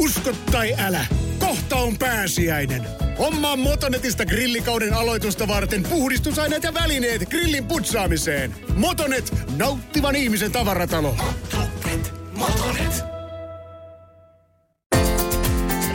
[0.00, 1.06] Usko tai älä,
[1.38, 2.86] kohta on pääsiäinen.
[3.18, 8.54] Hommaa Motonetista grillikauden aloitusta varten puhdistusaineet ja välineet grillin putsaamiseen.
[8.74, 11.16] Motonet, nauttivan ihmisen tavaratalo.
[11.56, 13.04] Motonet, Motonet.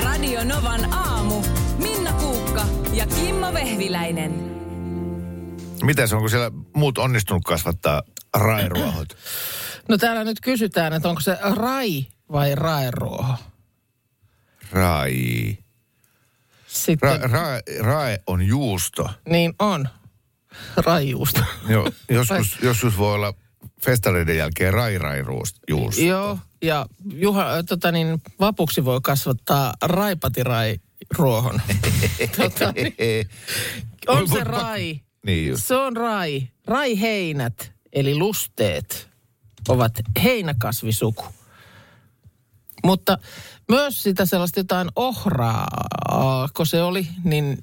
[0.03, 1.41] Radio Novan aamu.
[1.77, 4.31] Minna Kuukka ja Kimmo Vehviläinen.
[5.83, 8.03] Mitäs, onko siellä muut onnistunut kasvattaa
[8.37, 9.17] rairuohot?
[9.89, 13.33] No täällä nyt kysytään, että onko se rai vai raeruoho?
[14.75, 15.57] Rai.
[16.67, 17.43] Sitten, Ra, ra,
[17.79, 19.09] rae on juusto.
[19.29, 19.89] niin on.
[20.77, 21.41] Raijuusto.
[21.67, 23.33] Joo, joskus, joskus voi olla
[23.85, 25.23] festareiden jälkeen rai rai
[25.69, 26.01] juusto.
[26.01, 30.79] Joo, ja Juha, tota niin, vapuksi voi kasvattaa raipatirai
[31.17, 31.61] ruohon.
[32.37, 33.29] tota, niin,
[34.07, 34.99] on se rai.
[35.25, 35.65] Niin just.
[35.65, 36.47] Se on rai.
[36.65, 39.09] Raiheinät, eli lusteet,
[39.67, 41.25] ovat heinäkasvisuku.
[42.83, 43.17] Mutta
[43.69, 45.67] myös sitä sellaista jotain ohraa,
[46.55, 47.57] kun se oli, niin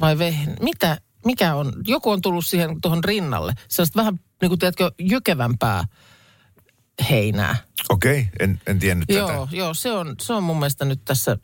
[0.00, 3.54] vai vehen, mitä, mikä on, joku on tullut siihen tuohon rinnalle.
[3.68, 5.84] Sellaista vähän, niin kuin tiedätkö, jykevämpää
[7.10, 7.56] heinää.
[7.88, 9.56] Okei, okay, en, en tiennyt Joo, tätä.
[9.56, 11.36] joo se, on, se on mun mielestä nyt tässä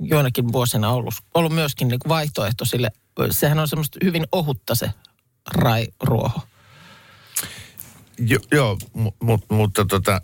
[0.00, 2.90] joinakin vuosina ollut, ollut myöskin niin kuin vaihtoehto sille.
[3.30, 4.90] Sehän on semmoista hyvin ohutta se
[5.50, 6.40] rai-ruoho.
[8.18, 10.20] Jo, joo, mu, mu, mutta tota,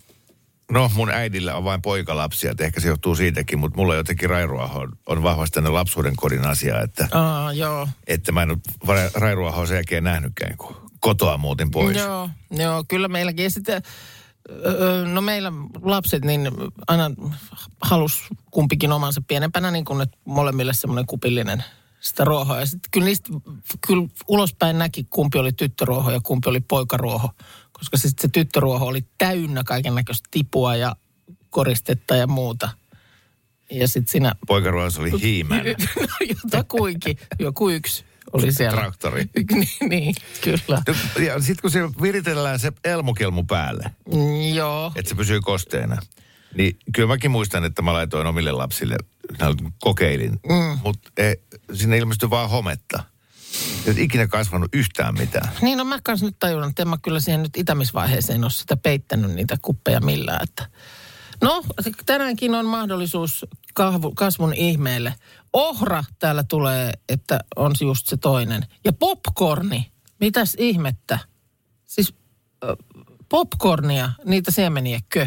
[0.70, 4.80] no mun äidillä on vain poikalapsia, että ehkä se johtuu siitäkin, mutta mulla jotenkin rairuoho
[4.80, 7.88] on, on vahvasti tänne lapsuuden kodin asia, että, Aa, joo.
[8.06, 11.96] että mä en ole ra- rairuohoa sen jälkeen nähnytkään, kun kotoa muutin pois.
[11.96, 13.42] Joo, joo, kyllä meilläkin.
[13.42, 13.82] Ja sitten,
[15.12, 16.50] no meillä lapset niin
[16.86, 17.10] aina
[17.82, 21.64] halus kumpikin omansa pienempänä, niin kuin molemmille semmoinen kupillinen
[22.00, 22.60] sitä ruohoa.
[22.60, 23.28] Ja sitten kyllä niistä,
[23.86, 27.30] kyllä ulospäin näki, kumpi oli tyttöruoho ja kumpi oli poikaruoho.
[27.80, 30.96] Koska se, se tyttöruoho oli täynnä kaiken näköistä tipua ja
[31.50, 32.68] koristetta ja muuta.
[33.70, 35.64] Ja sitten siinä, Poikaruohossa oli hiimän.
[36.00, 38.80] no jotakuinkin, joku yksi oli siellä.
[38.80, 39.24] Traktori.
[39.54, 40.82] niin, niin, kyllä.
[41.26, 44.92] Ja sitten kun siellä viritellään se elmukelmu päälle, Mm, joo.
[44.96, 45.96] että se pysyy kosteena,
[46.54, 48.96] niin kyllä mäkin muistan, että mä laitoin omille lapsille,
[49.80, 50.78] kokeilin, mm.
[50.82, 51.34] mutta e,
[51.72, 53.04] sinne ilmestyi vaan hometta.
[53.86, 55.48] Ole ikinä kasvanut yhtään mitään.
[55.62, 58.76] Niin no mä kanssa nyt tajun, että en mä kyllä siihen nyt itämisvaiheeseen ole sitä
[58.76, 60.42] peittänyt niitä kuppeja millään.
[60.42, 60.68] Että.
[61.42, 61.62] No,
[62.06, 65.14] tänäänkin on mahdollisuus kahvu, kasvun ihmeelle.
[65.52, 68.66] Ohra täällä tulee, että on just se toinen.
[68.84, 71.18] Ja popcorni, mitäs ihmettä?
[71.86, 72.14] Siis
[73.28, 75.26] popcornia, niitä siemeniäkö?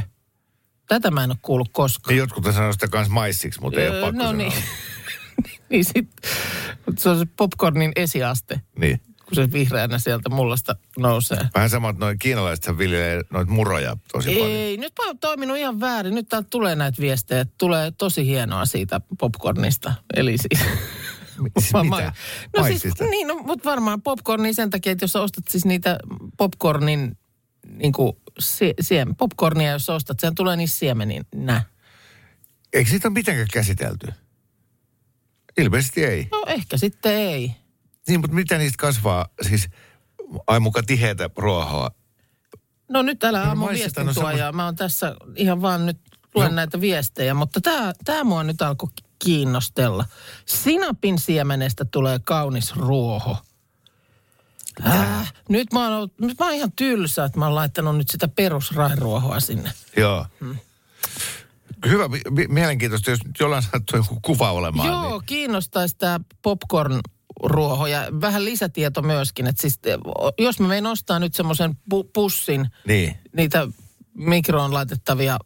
[0.88, 2.16] Tätä mä en ole kuullut koskaan.
[2.16, 4.38] Ja jotkut sanoo sitä kans maissiksi, mutta ei ole Öö, pakko no sanoa.
[4.38, 4.54] niin.
[5.70, 6.10] niin sit,
[6.98, 9.02] se on se popcornin esiaste, niin.
[9.26, 11.50] kun se vihreänä sieltä mullasta nousee.
[11.56, 14.50] Vähän sama, että noin kiinalaiset viljelee noita muroja tosi paljon.
[14.50, 16.16] Ei, nyt mä oon toiminut ihan väärin.
[16.16, 19.94] Nyt täältä tulee näitä viestejä, että tulee tosi hienoa siitä popcornista.
[20.16, 20.66] Eli siis...
[21.60, 22.14] Siis mitä?
[22.58, 23.04] No siis, Maissista?
[23.04, 25.98] niin, no, mutta varmaan popcornia sen takia, että jos sä ostat siis niitä
[26.38, 27.18] popcornin,
[27.68, 31.64] niin kuin sie, siem, popcornia, jos sä ostat, sehän tulee niissä siemeninä.
[32.74, 34.08] Eikö siitä ole mitenkään käsitelty?
[35.58, 36.28] Ilmeisesti ei.
[36.32, 37.56] No ehkä sitten ei.
[38.08, 39.28] Niin, mutta mitä niistä kasvaa?
[39.50, 39.70] Siis
[40.48, 41.92] ai muka tiheätä ruohoa.
[42.90, 44.52] No nyt älä No aamu on viestintuojaa.
[44.52, 45.98] Mä oon tässä ihan vaan nyt
[46.36, 46.56] luen No.
[46.56, 48.90] näitä viestejä, mutta tämä tää mua nyt alkoi
[49.26, 50.06] kiinnostella.
[50.46, 53.38] Sinapin siemenestä tulee kaunis ruoho.
[54.88, 58.10] Äh, nyt, mä oon, ollut- nyt mä oon ihan tylsä, että mä oon laittanut nyt
[58.10, 59.72] sitä perusrairuohoa sinne.
[59.98, 60.26] Joo.
[60.40, 60.58] Hmm.
[61.88, 64.88] Hyvä, mi- mi- mielenkiintoista, jos jollain sattuu joku kuva olemaan.
[64.90, 65.26] Joo, Niin.
[65.26, 67.00] kiinnostaisi tämä popcorn
[67.44, 69.98] ruoho ja vähän lisätieto myöskin, että siis, eh,
[70.40, 73.68] jos mä menen ostaa nyt semmoisen pu- pussin, Niin, niitä
[74.14, 75.38] mikroon laitettavia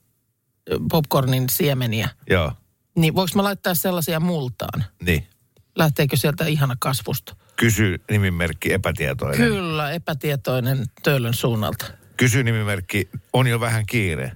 [0.71, 2.51] ö, popcornin siemeniä, joo,
[2.95, 4.83] niin voiko mä laittaa sellaisia multaan?
[5.03, 5.27] niin.
[5.75, 7.35] Lähteekö sieltä ihana kasvusta?
[7.55, 9.37] Kysy nimimerkki epätietoinen.
[9.37, 11.85] Kyllä, epätietoinen töölön suunnalta.
[12.17, 14.31] Kysy nimimerkki on jo vähän kiire.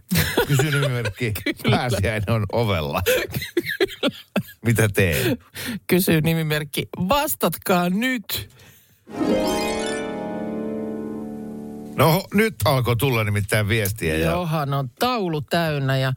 [0.48, 1.34] Kysy nimimerkki
[1.72, 3.02] pääsiäinen on ovella.
[4.66, 5.38] Mitä teen?
[5.88, 8.50] Kysyy nimimerkki, vastatkaa nyt.
[11.96, 14.18] No nyt alkoi tulla nimittäin viestiä.
[14.18, 16.14] Ja Johan on taulu täynnä ja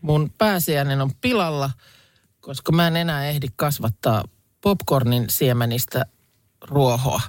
[0.00, 1.70] mun pääsiäinen on pilalla,
[2.40, 4.24] koska mä en enää ehdi kasvattaa
[4.60, 6.06] popcornin siemenistä
[6.68, 7.20] ruohoa.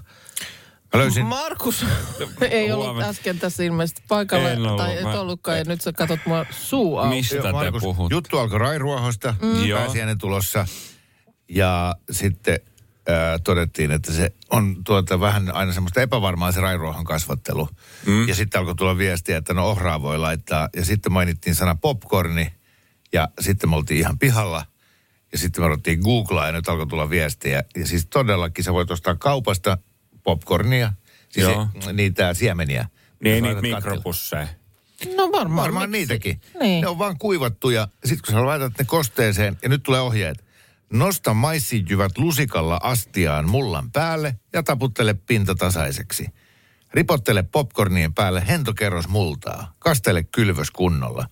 [0.94, 1.86] Mä löysin, Markus
[2.50, 4.50] ei ollut äsken tässä ilmeisesti paikalla.
[4.50, 4.78] En ollut.
[4.78, 7.16] Tai et Mä- ollutkaan ja nyt sä katot mua suu auki.
[7.16, 8.12] Mistä Joo, te Markus, puhut?
[8.12, 9.70] juttu alkoi rairuohosta, mm.
[9.74, 10.66] Pääsiäinen tulossa.
[11.50, 12.60] Ja sitten
[13.10, 17.70] äh, todettiin, että se on tuota vähän aina semmoista epävarmaa se rairuohon kasvattelu.
[18.06, 18.28] Mm.
[18.28, 20.70] Ja sitten alkoi tulla viestiä, että no ohraa voi laittaa.
[20.76, 22.54] Ja sitten mainittiin sana popcorni.
[23.14, 24.66] Ja sitten me oltiin ihan pihalla.
[25.32, 27.64] Ja sitten me ruvettiin googlaa ja nyt alkoi tulla viestejä.
[27.76, 29.78] Ja siis todellakin sä voit ostaa kaupasta
[30.24, 30.94] popcornia,
[31.30, 31.68] siis Joo.
[31.80, 32.88] se- niitä siemeniä.
[33.24, 34.48] Niin, niitä mikropusseja.
[35.16, 35.64] No varmaan.
[35.66, 36.00] Varmaan miksi?
[36.00, 36.42] niitäkin.
[36.60, 36.82] Niin.
[36.82, 37.88] Ne on vaan kuivattuja.
[38.06, 40.46] Sitten kun sä laitat ne kosteeseen, ja nyt tulee ohjeet.
[40.94, 46.26] Nosta maissijyvät lusikalla astiaan mullan päälle ja taputtele pinta tasaiseksi.
[46.94, 49.74] Ripottele popcornien päälle hentokerros multaa.
[49.80, 51.26] Kastele kylvös kunnolla.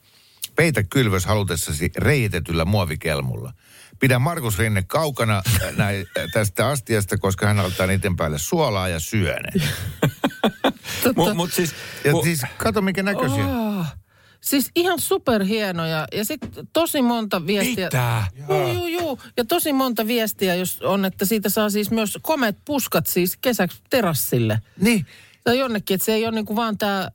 [0.56, 3.53] Peitä kylvös halutessasi reitetyllä muovikelmulla.
[4.00, 8.88] Pidä Markus Rinne kaukana äh, näin, äh, tästä astiasta, koska hän laittaa niiden päälle suolaa
[8.88, 9.62] ja syö ne.
[11.16, 11.74] Mut, mut siis,
[12.04, 13.48] Ja mu- siis kato minkä näköisiä.
[13.48, 13.86] Oh,
[14.42, 16.07] siis ihan superhienoja.
[16.13, 17.86] Ja sitten tosi monta viestiä.
[17.86, 18.24] Mitä?
[18.50, 19.19] Juu, juu, juu.
[19.38, 23.81] Ja tosi monta viestiä, jos on, että siitä saa siis myös komeet puskat siis kesäksi
[23.90, 24.62] terassille.
[24.81, 25.06] Niin.
[25.44, 27.10] Tai jonnekin, että se ei ole niinku vaan tämä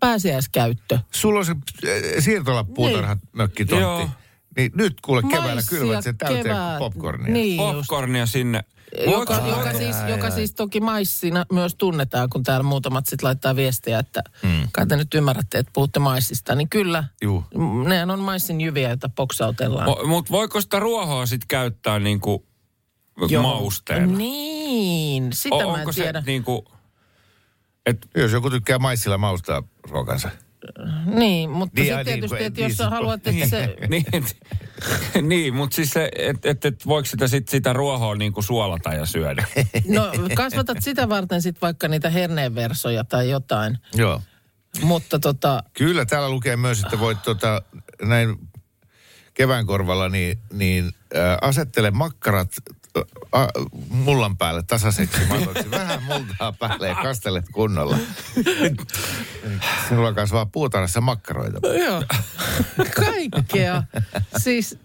[0.00, 0.98] pääsiäiskäyttö.
[1.10, 3.82] Sulla on se äh, siirtolappuutarha mökkitontti.
[3.82, 4.08] Joo.
[4.56, 7.32] Niin nyt kuule keväällä kylvät sen täyteen kevät- popcornia.
[7.32, 7.74] Niin just.
[7.88, 8.64] popcornia sinne.
[9.06, 13.56] Joka, Voiko- joka, siis, joka siis toki maissina myös tunnetaan, kun täällä muutamat sitten laittaa
[13.56, 14.68] viestiä, että mm.
[14.72, 16.54] kai te nyt ymmärrätte, että puhutte maissista.
[16.54, 17.44] Niin kyllä, Juu.
[17.54, 19.86] m- nehän on maissin jyviä, joita poksautellaan.
[19.86, 22.46] Vo, mut voiko sitä ruohoa sitten käyttää niinku
[23.28, 23.42] Joo.
[23.42, 24.16] mausteena?
[24.18, 26.20] Niin, sitä O- mä en onko tiedä.
[26.20, 26.64] se niinku...
[27.86, 30.30] Et, Jos joku tykkää maissilla maustaa ruokansa.
[31.06, 33.46] Niin, mutta Niin, niin, sitten niin, tietysti, kun- että niin, jos sä siis- haluat, että
[33.46, 33.76] se...
[33.88, 34.04] niin,
[35.28, 39.06] niin mutta siis se, että et, et voiko sitä, sit, sitä ruohoa niinku suolata ja
[39.06, 39.44] syödä?
[39.96, 43.78] No kasvatat sitä varten sitten vaikka niitä herneenversoja tai jotain.
[43.94, 44.22] Joo.
[44.82, 47.62] Mutta tota, Kyllä täällä lukee myös, että voit tota,
[48.02, 48.36] näin
[49.34, 50.84] kevään korvalla niin, niin
[51.16, 52.52] äh, asettele makkarat
[53.36, 53.46] äh,
[53.88, 55.70] mullan päälle tasaiseksi matoksi.
[55.70, 57.96] Vähän multaa päälle ja kastelet kunnolla.
[59.88, 61.68] Sinulla kasvaa puutarhassa makkaroita.
[61.68, 62.02] joo,
[62.96, 63.82] kaikkea.
[64.36, 64.78] Siis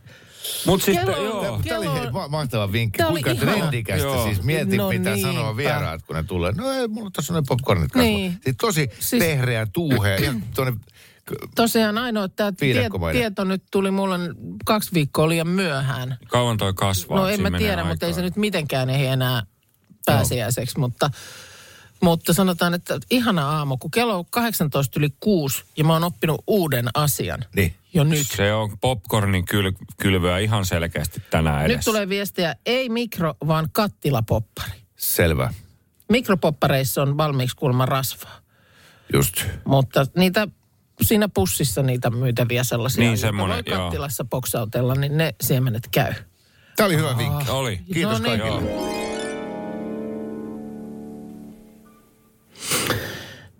[0.65, 1.41] Mut sitten, Kello- joo.
[1.43, 3.03] Tämä oli Kello- hei, ma- mahtava vinkki.
[3.03, 4.23] Oli Kuinka trendikästä Joo.
[4.25, 4.43] siis.
[4.43, 5.31] Mieti, No mitä niinpä.
[5.31, 6.51] sanoa vieraat, kun ne tulee.
[6.51, 8.03] No ei, mulla on ne popcornit kasvaa.
[8.03, 8.39] Niin.
[8.43, 10.15] Siis tosi Siis- pehreä, tuuhea.
[10.17, 10.73] Ihan tuonne
[11.55, 14.19] tosiaan ainoa, että tämä tie, tieto nyt tuli mulle
[14.65, 16.17] kaksi viikkoa liian myöhään.
[16.27, 17.17] Kauan toi kasvaa.
[17.19, 19.43] No en mä tiedä, mutta ei se nyt mitenkään ehdi enää
[20.05, 21.09] pääsiäiseksi, mutta,
[22.01, 26.43] mutta sanotaan, että ihana aamu, kun kello on 18 yli 6 ja mä oon oppinut
[26.47, 27.75] uuden asian Niin.
[27.93, 28.27] jo nyt.
[28.27, 29.71] Se on popcornin kyl,
[30.01, 31.77] kylvyä ihan selkeästi tänään edessä.
[31.77, 34.71] Nyt tulee viestiä, ei mikro, vaan kattilapoppari.
[34.97, 35.53] Selvä.
[36.09, 38.39] Mikropoppareissa on valmiiksi kuulemma rasvaa,
[39.13, 39.45] Just.
[39.65, 40.47] mutta niitä
[41.01, 43.83] siinä pussissa niitä myytäviä sellaisia, Niin, semmoinen, voi joo.
[43.83, 46.13] kattilassa poksautella, niin ne siemenet käy.
[46.75, 47.51] Tämä oli hyvä vinkki.
[47.51, 47.79] Oli.
[47.93, 48.41] Kiitos No niin.
[48.41, 48.97] kaikille.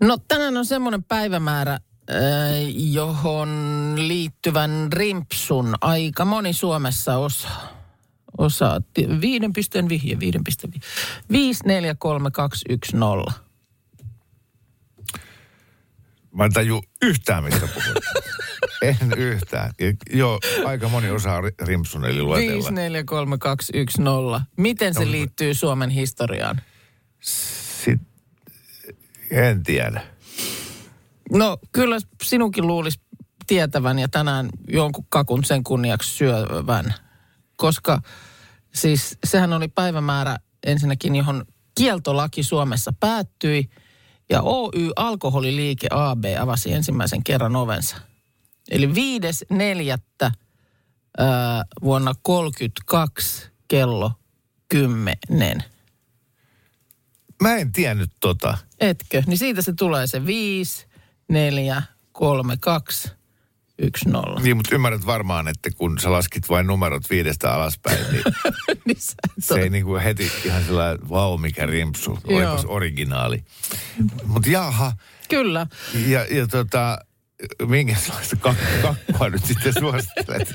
[0.00, 1.78] No tänään on semmoinen päivämäärä,
[2.74, 3.48] johon
[3.96, 7.68] liittyvän rimpsun aika moni Suomessa osaa.
[8.38, 8.80] Osaa.
[8.94, 10.86] Ti- Viiden pisteen vihje, viiden pisteen vihje.
[11.32, 13.47] 543210.
[16.38, 18.04] Mä en taju yhtään, mistä puhut.
[19.02, 19.72] en yhtään.
[19.80, 22.74] Ja, joo, aika moni osaa ri- rimpsun eli luetella.
[22.74, 24.40] 543210.
[24.56, 26.60] Miten se liittyy Suomen historiaan?
[27.20, 28.00] Sit,
[29.30, 30.00] en tiedä.
[31.32, 33.00] No kyllä sinunkin luulisi
[33.46, 36.94] tietävän ja tänään jonkun kakun sen kunniaksi syövän.
[37.56, 38.02] Koska
[38.74, 41.44] siis sehän oli päivämäärä ensinnäkin, johon
[41.78, 43.70] kieltolaki Suomessa päättyi.
[44.30, 47.96] Ja Oy Alkoholiliike AB avasi ensimmäisen kerran ovensa.
[48.70, 50.30] Eli 5.4.
[51.18, 54.12] ää, vuonna 32 kello
[54.68, 55.18] 10.
[57.42, 58.58] Mä en tiennyt tota.
[58.80, 59.22] Etkö?
[59.26, 60.86] Niin siitä se tulee se 5,
[61.28, 61.82] 4,
[62.12, 63.10] 3, 2,
[63.78, 64.40] 1, 0.
[64.40, 68.22] Niin, mutta ymmärrät varmaan, että kun sä laskit vain numerot viidestä alaspäin, niin
[68.86, 68.96] niin
[69.38, 73.44] se ei niinku heti ihan sellainen, vau mikä rimpsu, olipas originaali.
[74.24, 74.92] Mutta jaha,
[75.28, 75.66] Kyllä.
[76.06, 76.98] ja, ja tota,
[77.68, 80.48] minkälaista kak- kakkua nyt sitten suosittelet?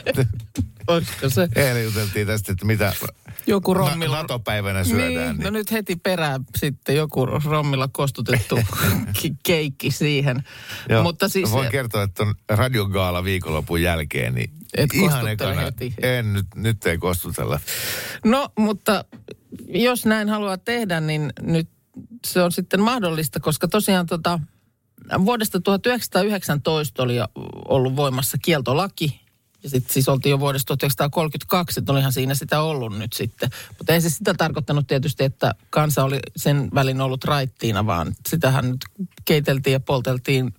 [0.87, 2.93] Olisiko se Eilen juteltiin tästä, että mitä
[3.47, 4.17] joku na- rommilla...
[4.17, 5.07] NATO-päivänä syödään.
[5.09, 8.59] niin, Niin, no nyt heti perään sitten joku rommilla kostutettu
[9.21, 10.43] ki- keikki siihen.
[10.89, 11.51] Joo, Mutta siis...
[11.51, 15.93] Voin kertoa, että on radiogaala viikonlopun jälkeen, niin Et ihan ekana, heti.
[16.01, 17.59] en nyt, nyt ei kostutella.
[18.25, 19.05] No, mutta
[19.67, 21.69] jos näin haluaa tehdä, niin nyt
[22.27, 24.39] se on sitten mahdollista, koska tosiaan tota,
[25.25, 27.15] vuodesta 1919 oli
[27.67, 29.23] ollut voimassa kieltolaki.
[29.63, 33.49] Ja sitten siis oltiin jo vuodesta 1932, että olihan siinä sitä ollut nyt sitten.
[33.77, 38.71] Mutta ei se sitä tarkoittanut tietysti, että kansa oli sen välin ollut raittiina, vaan sitähän
[38.71, 40.53] nyt keiteltiin ja polteltiin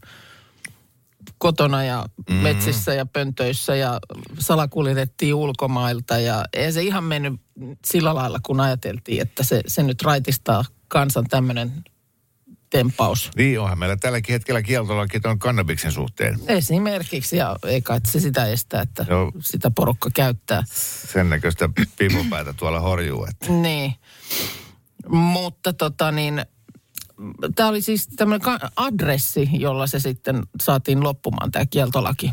[1.38, 2.06] kotona ja
[2.42, 4.00] metsissä ja pöntöissä ja
[4.38, 6.18] salakuljetettiin ulkomailta.
[6.18, 7.40] Ja ei se ihan mennyt
[7.84, 11.84] sillä lailla, kun ajateltiin, että se, se nyt raitistaa kansan tämmöinen
[12.74, 13.30] tempaus.
[13.36, 16.40] Niin onhan meillä tälläkin hetkellä kieltolaki on kannabiksen suhteen.
[16.46, 19.32] Esimerkiksi, ja ei kai se sitä estää, että Joo.
[19.40, 20.62] sitä porukka käyttää.
[21.12, 23.26] Sen näköistä pipopäätä tuolla horjuu.
[23.30, 23.52] Että.
[23.52, 23.94] Niin.
[25.08, 26.44] Mutta tota niin,
[27.56, 32.32] tämä oli siis tämmöinen adressi, jolla se sitten saatiin loppumaan tämä kieltolaki.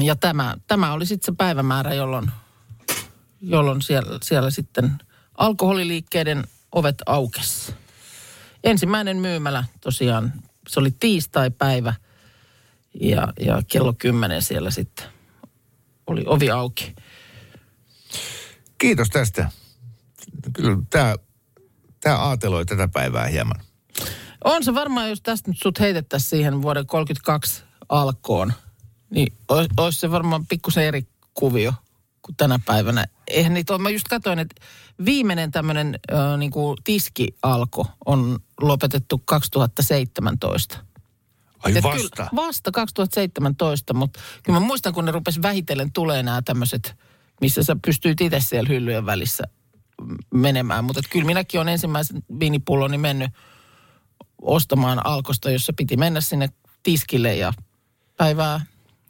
[0.00, 2.30] Ja tämä, tämä oli sitten se päivämäärä, jolloin,
[3.40, 4.92] jolloin siellä, siellä sitten
[5.38, 7.74] alkoholiliikkeiden ovet aukesi.
[8.64, 10.32] Ensimmäinen myymälä tosiaan,
[10.68, 11.94] se oli tiistai-päivä
[13.00, 15.06] ja, ja kello 10 siellä sitten
[16.06, 16.94] oli ovi auki.
[18.78, 19.50] Kiitos tästä.
[20.52, 21.14] Kyllä tämä,
[22.00, 23.60] tämä aateloi tätä päivää hieman.
[24.44, 28.52] On se varmaan, jos tästä nyt sut heitettäisiin siihen vuoden 32 alkoon,
[29.10, 29.32] niin
[29.78, 31.72] olisi se varmaan pikkusen eri kuvio
[32.22, 33.06] kuin tänä päivänä.
[33.30, 34.54] Eihän niitä ole, mä just katsoin, että
[35.04, 36.52] viimeinen tämmöinen äh, niin
[36.84, 40.78] tiskialko on lopetettu 2017.
[41.58, 42.16] Ai Et vasta.
[42.16, 46.94] Kyllä, vasta 2017, mutta kyllä mä muistan, kun ne rupes vähitellen tulee nämä tämmöiset,
[47.40, 49.44] missä sä pystyit itse siellä hyllyjen välissä
[50.34, 50.84] menemään.
[50.84, 53.30] Mutta kyllä minäkin olen ensimmäisen viinipulloni mennyt
[54.42, 56.48] ostamaan alkosta, jossa piti mennä sinne
[56.82, 57.52] tiskille ja
[58.16, 58.60] päivää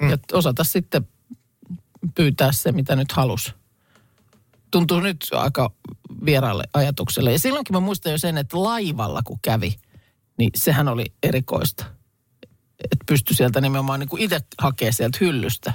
[0.03, 0.11] mm.
[0.11, 1.09] ja osata sitten
[2.15, 3.55] pyytää se, mitä nyt halus.
[4.71, 5.73] Tuntuu nyt aika
[6.25, 7.33] vieraalle ajatukselle.
[7.33, 9.77] Ja silloinkin mä muistan jo sen, että laivalla kun kävi,
[10.39, 11.85] niin sehän oli erikoista.
[12.85, 15.73] Että pystyi sieltä nimenomaan niin kuin itse hakemaan sieltä hyllystä.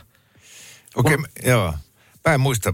[0.95, 1.73] Okei, okay, joo.
[2.27, 2.73] Mä en muista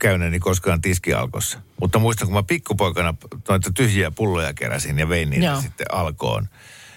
[0.00, 1.60] käyneeni koskaan tiskialkossa.
[1.80, 3.14] Mutta muistan, kun mä pikkupoikana
[3.48, 5.60] noita tyhjiä pulloja keräsin ja vein niitä Joo.
[5.60, 6.48] sitten alkoon.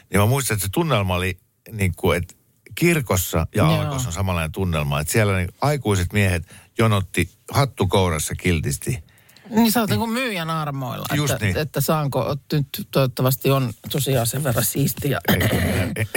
[0.09, 1.37] Niin mä muistan, että se tunnelma oli
[1.71, 2.35] niin kuin, että
[2.75, 4.99] kirkossa ja alkossa on samanlainen tunnelma.
[4.99, 6.43] Että siellä niin aikuiset miehet
[6.77, 9.03] jonotti hattu kourassa kiltisti.
[9.49, 11.57] Niin sä oot niin kuin myyjän armoilla, Just että, niin.
[11.57, 15.21] että saanko, nyt toivottavasti on tosiaan sen verran siistiä.
[15.27, 15.49] Eikä,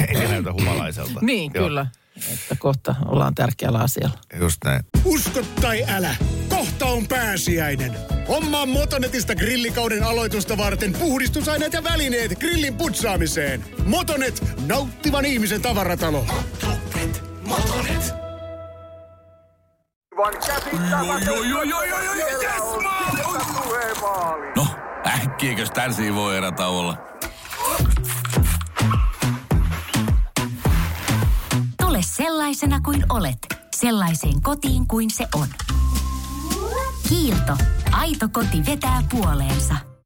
[0.09, 1.21] eikä näytä humalaiselta.
[1.23, 1.87] niin, Joo, kyllä.
[2.33, 4.19] Että kohta ollaan tärkeällä asialla.
[4.41, 4.83] Just näin.
[5.05, 6.17] Usko tai älä,
[6.49, 7.93] kohta on pääsiäinen.
[8.29, 13.65] Hommaa Motonetista grillikauden aloitusta varten puhdistusaineet ja välineet grillin putsaamiseen.
[13.85, 16.27] Motonet, nauttivan ihmisen tavaratalo.
[24.57, 24.67] No,
[25.07, 26.97] äkkiäkös tän voi erätauolla?
[31.83, 33.39] Tule sellaisena kuin olet,
[33.77, 35.49] sellaiseen kotiin kuin se on.
[37.09, 37.57] Kiilto.
[37.93, 39.75] Aito koti vetää puoleensa.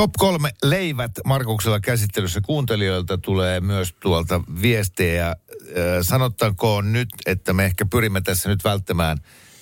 [0.00, 5.36] Top kolme leivät Markuksella käsittelyssä kuuntelijoilta tulee myös tuolta viestejä.
[6.02, 9.18] Sanottakoon nyt, että me ehkä pyrimme tässä nyt välttämään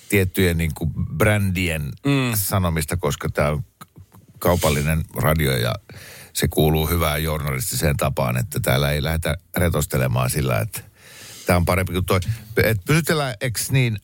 [0.09, 2.31] tiettyjen niin kuin brändien mm.
[2.35, 3.63] sanomista, koska tämä on
[4.39, 5.75] kaupallinen radio ja
[6.33, 10.81] se kuuluu hyvään journalistiseen tapaan, että täällä ei lähdetä retostelemaan sillä, että
[11.45, 12.19] tämä on parempi kuin toi.
[12.63, 13.97] Et pysytellään, eks niin,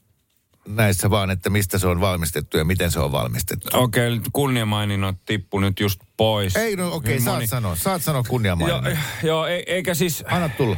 [0.67, 3.67] näissä vaan, että mistä se on valmistettu ja miten se on valmistettu.
[3.73, 6.55] Okei, okay, kunniamaininnot tippu nyt just pois.
[6.55, 7.75] Ei, no okei, okay, Niin saat moni- sanoa.
[7.75, 8.97] Saat sanoa Joo, kunniamaininnan.
[9.23, 10.23] joo e- eikä siis...
[10.27, 10.77] Anna tulla.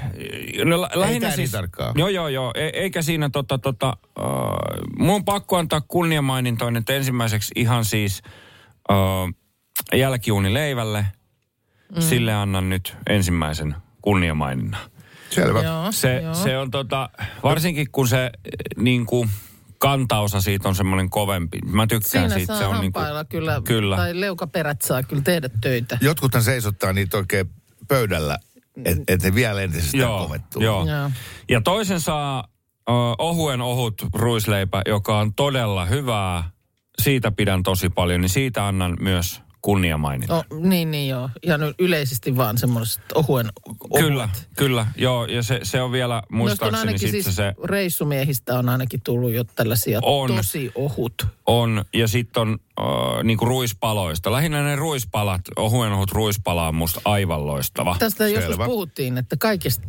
[0.65, 1.93] No, lä- lähinnä niin siis, tarkkaa.
[1.95, 2.51] Joo, joo, joo.
[2.55, 4.25] E- eikä siinä tota, tota, uh,
[4.99, 8.21] mun on pakko antaa kunniamainintoin, että ensimmäiseksi ihan siis
[8.91, 9.33] uh,
[9.95, 11.05] jälkiunileivälle,
[11.95, 12.01] mm.
[12.01, 14.81] sille annan nyt ensimmäisen kunniamaininnan.
[15.29, 15.61] Selvä.
[15.61, 16.33] Joo, Se, joo.
[16.33, 17.09] se on tota,
[17.43, 18.31] varsinkin kun se eh,
[18.77, 19.29] niin kuin
[19.77, 21.59] kantaosa siitä on semmoinen kovempi.
[21.65, 22.53] Mä tykkään Siinä siitä.
[22.53, 23.95] saa se on niinku- kyllä, Kyllä.
[23.95, 25.97] tai leukaperät saa kyllä tehdä töitä.
[26.01, 27.49] Jotkuthan seisottaa niitä oikein
[27.87, 28.39] pöydällä,
[28.85, 30.61] että et ne vielä entisestään Joo, kovettuu.
[30.61, 30.87] joo.
[30.89, 31.11] Joo.
[31.49, 32.47] Ja toisen saa
[32.89, 36.43] ö, ohuen ohut ruisleipä, joka on todella hyvää.
[37.01, 40.43] Siitä pidän tosi paljon, niin siitä annan myös kunniamaininnan.
[40.49, 41.29] No, niin, niin joo.
[41.43, 43.99] Ihan yleisesti vaan semmoiset ohuen ohut.
[43.99, 44.87] Kyllä, kyllä.
[44.97, 49.01] Joo, ja se, se on vielä on muistaakseni ainakin sitten siis se reissumiehistä on ainakin
[49.03, 50.35] tullut jo tällaisia On.
[50.35, 51.27] tosi ohut.
[51.45, 51.85] on.
[51.93, 54.31] Ja sitten on äh, niinku ruispaloista.
[54.31, 57.95] Lähinnä ne ruispalat, ohuen ohut ruispala on musta aivan loistava.
[57.99, 58.39] Tästä Selvä.
[58.39, 59.87] joskus puhuttiin, että kaikista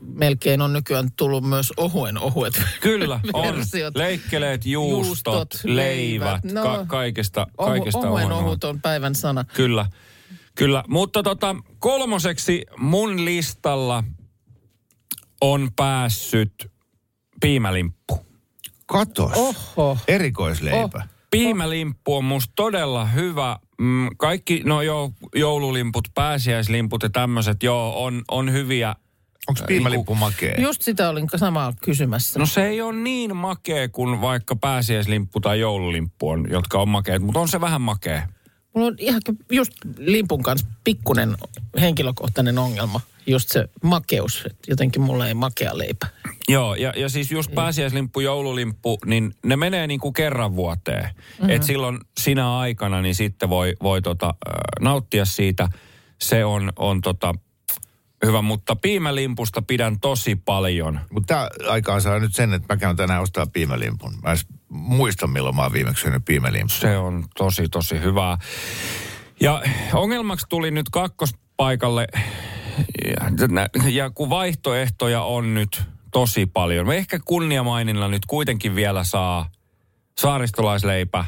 [0.00, 3.42] melkein on nykyään tullut myös ohuen ohuet Kyllä, on.
[3.56, 3.96] versiot.
[3.96, 6.52] Leikkeleet, juustot, Juustot, leivät, leivät.
[6.54, 9.44] No, ka- kaikesta, kaikesta Ohu, ohuen ohuen ohut on päivän sana.
[9.44, 9.86] Kyllä,
[10.54, 10.84] kyllä.
[10.88, 14.04] Mutta tota, kolmoseksi mun listalla
[15.40, 16.70] on päässyt
[17.40, 18.26] piimälimppu.
[18.86, 19.32] Katos.
[19.34, 19.98] Oho.
[20.08, 20.98] Erikoisleipä.
[20.98, 21.04] Oh.
[21.30, 23.58] Piimälimppu on musta todella hyvä.
[23.78, 28.96] Mm, Kaikki, no joo, joululimput, pääsiäislimput ja tämmöiset, joo, on, on hyviä.
[29.48, 30.54] Onko piimälimppu makea?
[30.58, 32.38] Just sitä olin samaa kysymässä.
[32.38, 37.22] No se ei ole niin makea kuin vaikka pääsiäislimppu tai joululimppu on, jotka on makeet,
[37.22, 38.28] mutta on se vähän makea.
[38.74, 39.22] Mulla on ihan
[39.52, 41.36] just limpun kanssa pikkunen
[41.80, 43.00] henkilökohtainen ongelma.
[43.26, 44.42] Just se makeus.
[44.46, 46.06] Et jotenkin mulla ei makea leipä.
[46.48, 51.04] Joo, ja, ja siis just pääsiäislimppu, joululimppu, niin ne menee niin kuin kerran vuoteen.
[51.04, 51.50] Mm-hmm.
[51.50, 55.68] Et silloin sinä aikana, niin sitten voi, voi tota, äh, nauttia siitä.
[56.22, 57.34] Se on, on tota,
[58.26, 61.00] hyvä, mutta piimälimpusta pidän tosi paljon.
[61.10, 64.12] Mutta tämä aikaan saa nyt sen, että mä käyn tänään ostaa piimälimpun.
[64.12, 66.70] Mä en edes muista, milloin mä oon viimeksi syönyt piimälimpun.
[66.70, 68.38] Se on tosi, tosi hyvää.
[69.40, 69.62] Ja
[69.92, 72.06] ongelmaksi tuli nyt kakkospaikalle,
[73.06, 76.86] ja, ja kun vaihtoehtoja on nyt tosi paljon.
[76.86, 79.50] Me ehkä kunniamainilla nyt kuitenkin vielä saa
[80.18, 81.24] saaristolaisleipä,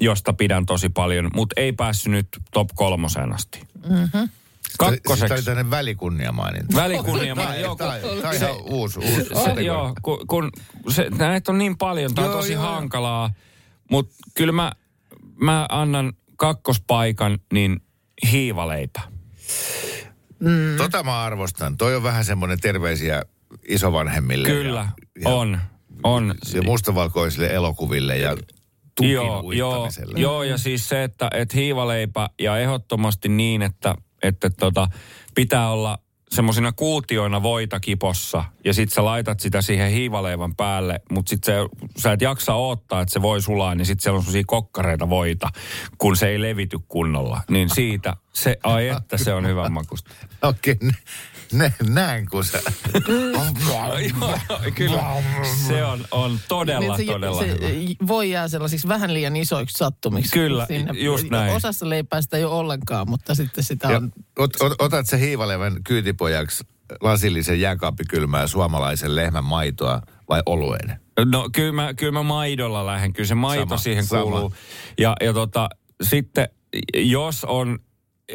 [0.00, 3.60] josta pidän tosi paljon, mutta ei päässyt nyt top kolmoseen asti.
[3.88, 4.28] Mm-hmm.
[4.76, 5.44] Siis Tämä oli Kakkoseksi.
[5.44, 6.76] tämmöinen välikunniamaininta.
[6.76, 7.60] Välikunniamainen.
[7.60, 10.50] Joo, Tämä on ihan uusi, uusi se, joo, kun, kun
[10.88, 12.62] se, näitä on niin paljon, tämä on tosi joo.
[12.62, 13.30] hankalaa.
[13.90, 14.72] Mutta kyllä mä,
[15.40, 17.80] mä annan kakkospaikan, niin
[18.30, 19.00] hiivaleipä.
[20.38, 20.76] Mm.
[20.76, 21.76] Tota mä arvostan.
[21.76, 23.22] Toi on vähän semmoinen terveisiä
[23.68, 24.48] isovanhemmille.
[24.48, 25.58] Kyllä, ja, ja, on.
[26.02, 26.34] On.
[26.54, 28.36] Ja mustavalkoisille elokuville ja
[28.96, 33.94] tukin Joo, joo, joo, ja siis se, että et hiivaleipä ja ehdottomasti niin, että,
[34.26, 34.88] että tota,
[35.34, 35.98] pitää olla
[36.30, 41.54] semmoisina kuutioina voita kipossa ja sit sä laitat sitä siihen hiivaleivän päälle, mutta sit se,
[41.96, 45.48] sä et jaksa odottaa, että se voi sulaa, niin sit siellä on semmoisia kokkareita voita,
[45.98, 47.40] kun se ei levity kunnolla.
[47.50, 50.10] Niin siitä, se, ai että se on hyvän makusta.
[50.42, 50.90] Okei, okay,
[51.52, 52.44] ne, näin kun.
[53.58, 55.02] Joo, kyllä,
[55.66, 58.06] se on, on todella, Niin se, todella se hyvä.
[58.06, 60.32] voi jää sellaisiksi vähän liian isoiksi sattumiksi.
[60.32, 61.52] Kyllä, just näin.
[61.52, 64.12] Osassa leipää sitä ei ole ollenkaan, mutta sitten sitä Ja on...
[64.38, 66.64] ot, ot, otat se hiivalevän kyytipojaksi
[67.00, 71.00] lasillisen jääkaappikylmää suomalaisen lehmän maitoa vai olueen?
[71.24, 74.22] No kyllä mä, kyllä mä maidolla lähden, kyllä se maito Sama, siihen sama.
[74.22, 74.54] kuuluu.
[74.98, 75.68] Ja, ja tota,
[76.02, 76.48] sitten
[76.94, 77.78] jos on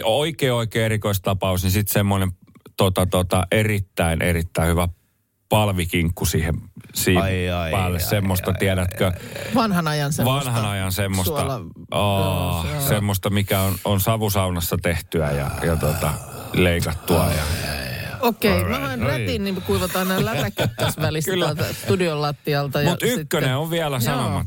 [0.03, 2.31] oikein oikein erikoistapaus, niin sitten semmoinen
[2.77, 4.87] tota, tota, erittäin erittäin hyvä
[5.49, 6.53] palvikinkku siihen,
[6.93, 7.97] siihen Ai, ai, päälle.
[7.97, 9.11] ai, semmoista, ai, tiedätkö,
[9.55, 10.45] Vanhan ajan semmoista.
[10.51, 16.13] vanhan ajan semmoista, suola- oh, joo, semmoista mikä on, on savusaunassa tehtyä ja, ja tota,
[16.53, 17.25] leikattua.
[17.25, 17.43] Ja,
[18.21, 21.55] Okei, mä haen rätin, niin me kuivataan nämä läräkät tässä välissä Kyllä.
[21.55, 22.81] täältä studion lattialta.
[22.81, 24.43] ja Mutta ykkönen sitten- on vielä Joo.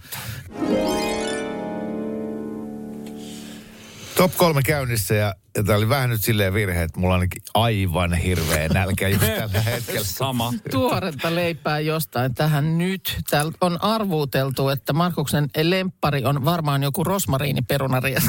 [4.16, 7.42] Top kolme käynnissä ja, ja tää oli vähän nyt silleen virhe, että mulla on ainakin
[7.54, 10.04] aivan hirveä nälkä just tällä hetkellä.
[10.04, 10.52] Sama.
[10.70, 13.16] Tuoretta leipää jostain tähän nyt.
[13.30, 18.24] Täällä on arvuuteltu, että Markuksen lemppari on varmaan joku rosmariiniperunarias.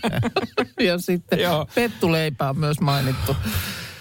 [0.80, 1.66] ja sitten Joo.
[1.74, 3.36] pettuleipä on myös mainittu.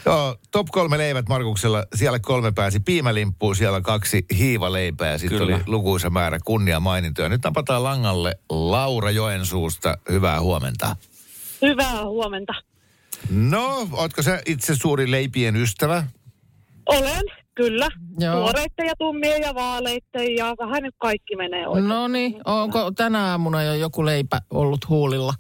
[0.06, 1.86] Joo, top kolme leivät Markuksella.
[1.96, 7.30] Siellä kolme pääsi piimälimppuun, siellä kaksi hiivaleipää ja sitten oli lukuisa määrä kunnia mainintoja.
[7.30, 9.98] Nyt napataan langalle Laura Joensuusta.
[10.10, 10.96] Hyvää huomenta.
[11.62, 12.54] Hyvää huomenta.
[13.30, 16.04] No, ootko sä itse suuri leipien ystävä?
[16.86, 17.88] Olen, kyllä.
[18.20, 18.36] Joo.
[18.36, 21.88] Tuoreitten ja tummien ja vaaleitten ja vähän nyt kaikki menee oikein.
[21.88, 25.34] No niin, onko tänä aamuna jo joku leipä ollut huulilla?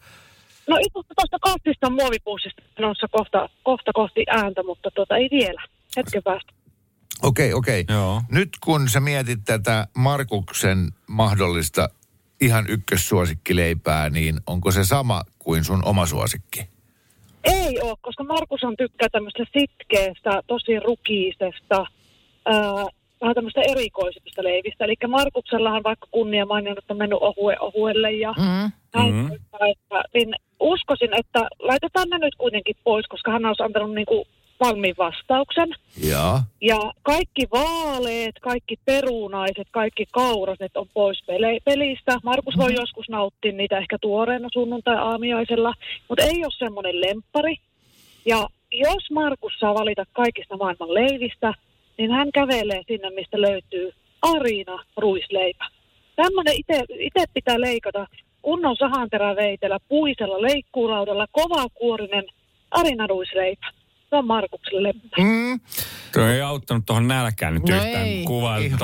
[0.72, 5.62] No itse asiassa tuosta kastista muovipussista noissa kohta, kohta kohti ääntä, mutta tota, ei vielä.
[5.98, 6.54] Hetken päästä.
[7.24, 7.86] Okei, okei.
[7.90, 8.22] Joo.
[8.32, 11.90] Nyt kun sä mietit tätä Markuksen mahdollista
[12.42, 16.70] ihan ykkössuosikkileipää, niin onko se sama kuin sun oma suosikki?
[17.44, 21.86] Ei ole, koska Markus on tykkää tämmöistä sitkeästä, tosi rukiisesta,
[22.46, 22.86] ää,
[23.22, 24.86] vähän tämmöistä erikoisista leivistä.
[24.86, 28.72] Eli Markuksellahan vaikka kunnia maininnut on mennyt ohue ohuelle ja Mm.
[28.96, 29.32] Hän, Mhm.
[29.72, 34.26] että, niin uskoisin, että laitetaan ne nyt kuitenkin pois, koska hän olisi antanut niin kuin
[34.60, 35.70] valmiin vastauksen.
[36.10, 36.40] Joo.
[36.62, 42.20] Ja kaikki vaaleet, kaikki perunaiset, kaikki kauraset on pois pele- pelistä.
[42.24, 45.74] Markus voi joskus nauttia niitä ehkä tuoreena sunnuntai-aamiaisella,
[46.10, 47.56] mutta ei ole semmoinen lemppari.
[48.26, 51.54] Ja jos Markus saa valita kaikista maailman leivistä,
[51.98, 55.66] niin hän kävelee sinne, mistä löytyy Arina ruisleipä.
[56.16, 56.56] Tämmöinen
[57.00, 58.08] itse pitää leikata
[58.42, 62.24] kunnon sahanteräveitellä, puisella leikkuulaudalla, kovakuorinen
[62.72, 63.68] Arina ruisleipä.
[64.10, 65.08] Se on Markukselle lempä.
[65.22, 65.60] Mm.
[66.14, 68.24] Tuo ei auttanut tuohon nälkään nyt No yhtään ei.
[68.24, 68.80] kuvaa Ihan-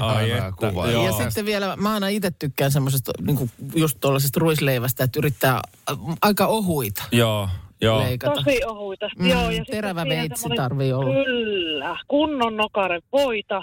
[0.00, 0.90] Ai että, kuvaa.
[0.90, 1.06] joo.
[1.06, 5.54] Ja sitten vielä, mä aina itse tykkään semmoisesta, niin just tuollaisesta ruisleivästä, että yrittää
[5.90, 7.48] äh, aika ohuita Joo,
[7.80, 7.98] joo.
[7.98, 8.34] leikata.
[8.34, 9.08] Tosi ohuita.
[9.18, 11.24] Mm, Joo, ja sitten terävä veitsi tarvii olla.
[11.24, 11.96] Kyllä.
[12.08, 13.62] Kunnon nokaren voita,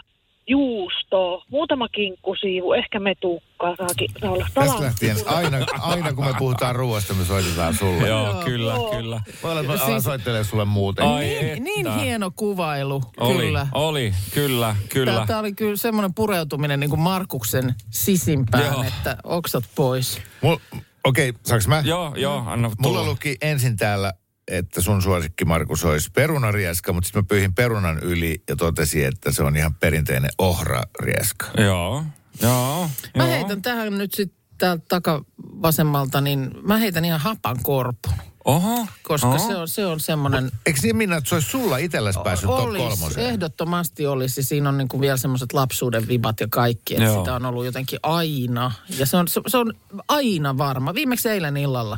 [0.49, 6.75] juustoa, muutama kinkkusiivu, ehkä metukkaa saakin saa olla Tästä lähtien aina, aina kun me puhutaan
[6.75, 8.07] ruoasta, me soitetaan sulle.
[8.07, 8.91] Joo, kyllä, Joo.
[8.91, 9.21] kyllä.
[9.43, 11.05] Voi olla, että mä Siis- soittelee sulle muuten.
[11.05, 11.63] Ai Niin, että.
[11.63, 13.67] niin hieno kuvailu, Oli, kyllä.
[13.73, 15.23] oli, kyllä, kyllä.
[15.27, 18.83] Tämä oli kyllä semmoinen pureutuminen niin kuin Markuksen sisimpään, Joo.
[18.83, 20.21] että oksat pois.
[20.41, 21.81] Mul- Okei, okay, saanko mä?
[21.85, 23.03] Joo, joo, anna Mulla tulla.
[23.11, 24.13] luki ensin täällä,
[24.49, 29.31] että sun suosikki Markus olisi perunarieska, mutta sitten mä pyyhin perunan yli ja totesin, että
[29.31, 31.45] se on ihan perinteinen ohrarieska.
[31.57, 32.03] Joo,
[32.41, 32.89] joo.
[33.17, 33.33] Mä joo.
[33.33, 38.13] heitän tähän nyt sitten täältä takavasemmalta, niin mä heitän ihan hapan korpun.
[38.45, 39.47] Oho, Koska oho.
[39.47, 40.51] se on, se on semmoinen...
[40.65, 43.27] Eikö niin Minna, että se olisi sulla itselläsi päässyt Olisi, kolmoseen?
[43.27, 44.43] ehdottomasti olisi.
[44.43, 46.93] Siinä on niin kuin vielä semmoiset lapsuuden vibat ja kaikki.
[46.95, 47.19] Että Joo.
[47.19, 48.71] sitä on ollut jotenkin aina.
[48.99, 49.73] Ja se on, se, se on
[50.07, 50.93] aina varma.
[50.93, 51.97] Viimeksi eilen illalla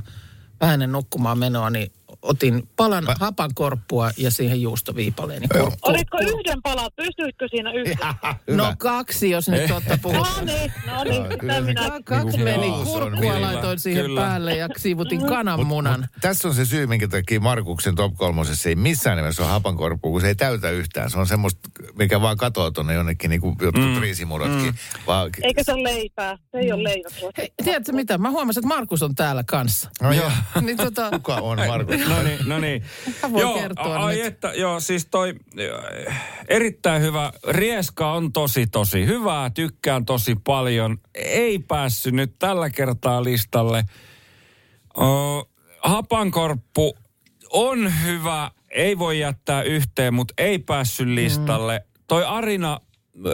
[0.61, 5.41] vähän nukkumaan menoa, niin otin palan Mä- hapankorppua ja siihen juustoviipaleen.
[5.41, 5.67] Niin Joo.
[5.69, 6.91] kur- Olitko yhden palan?
[6.95, 7.97] Pystyitkö siinä yhden?
[8.47, 8.57] Hyvä.
[8.57, 10.45] No kaksi, jos nyt totta No puhutaan.
[10.45, 11.89] niin, no niin, sitä minä...
[11.89, 14.21] Ka- Kaksi Niin meni, kurkkua laitoin siihen Kyllä.
[14.21, 16.07] päälle ja siivutin kananmunan.
[16.21, 20.21] Tässä on se syy, minkä takia Markuksen top kolmosessa ei missään nimessä ole hapankorppua, kun
[20.21, 21.09] se ei täytä yhtään.
[21.09, 24.01] Se on semmoista, mikä vaan katoaa tuonne jonnekin niin kuin jotkut mm.
[24.01, 24.65] riisimurotkin.
[24.65, 24.73] Mm.
[25.07, 26.37] Vaan, Eikö se ole leipää?
[26.51, 27.09] Se ei ole leivä.
[27.37, 28.17] Hei, tiedätkö mitä?
[28.17, 29.89] Mä huomasin, että Markus on täällä kanssa.
[30.01, 30.31] no joo.
[30.61, 31.95] Niin tota, Kuka on Markus?
[32.15, 32.83] No niin, no niin.
[33.37, 34.25] Joo, kertoa ai nyt.
[34.25, 35.33] että, joo, siis toi
[36.47, 37.31] erittäin hyvä.
[37.47, 39.49] Rieska on tosi, tosi hyvää.
[39.49, 40.97] Tykkään tosi paljon.
[41.15, 43.83] Ei päässyt nyt tällä kertaa listalle.
[44.97, 46.97] Uh, hapankorppu
[47.49, 48.51] on hyvä.
[48.69, 51.85] Ei voi jättää yhteen, mutta ei päässyt listalle.
[52.07, 52.79] Toi Arina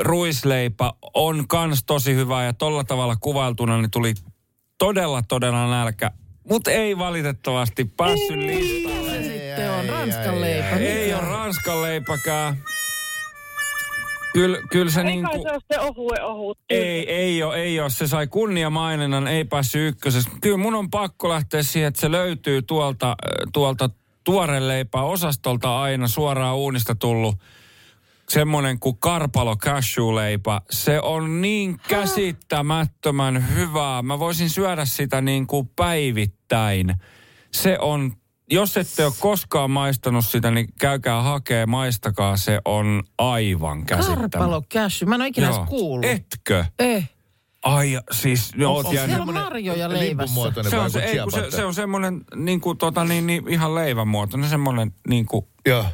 [0.01, 4.13] ruisleipä on kans tosi hyvä ja tolla tavalla kuvailtuna niin tuli
[4.77, 6.11] todella, todella nälkä.
[6.49, 9.11] Mutta ei valitettavasti päässyt listalle.
[9.11, 10.75] se sitten on Ei, Ranskan ei, leipä.
[10.77, 12.57] ei, Ei ole Ranskan leipäkään.
[14.33, 15.43] Kyllä, kyllä se Ei niinku...
[15.43, 16.59] kai se ohue ohut.
[16.69, 17.89] Ei, ei ole, ei ole.
[17.89, 20.31] Se sai kunniamaininnan, ei päässyt ykkösestä.
[20.41, 23.15] Kyllä mun on pakko lähteä siihen, että se löytyy tuolta,
[23.53, 23.89] tuolta
[24.23, 27.35] tuoreleipää osastolta aina suoraan uunista tullut
[28.29, 30.61] semmoinen kuin karpalo cashew-leipä.
[30.69, 34.01] Se on niin käsittämättömän hyvää.
[34.01, 36.93] Mä voisin syödä sitä niin kuin päivittäin.
[37.53, 38.13] Se on,
[38.51, 42.37] jos ette ole koskaan maistanut sitä, niin käykää hakee, maistakaa.
[42.37, 44.37] Se on aivan käsittämätöntä.
[44.37, 45.09] Karpalo cashew.
[45.09, 45.65] Mä en ole ikinä Joo.
[45.65, 46.05] kuullut.
[46.05, 46.65] Etkö?
[46.79, 47.09] Eh.
[47.63, 50.35] Ai, siis no, oot Onko jäänyt- Siellä on marjoja leivässä.
[50.69, 54.07] se on, se, ei, se, se on semmoinen niin kuin, tota, niin, niin, ihan leivän
[54.07, 55.85] muotoinen, semmoinen niin kuin, Joo.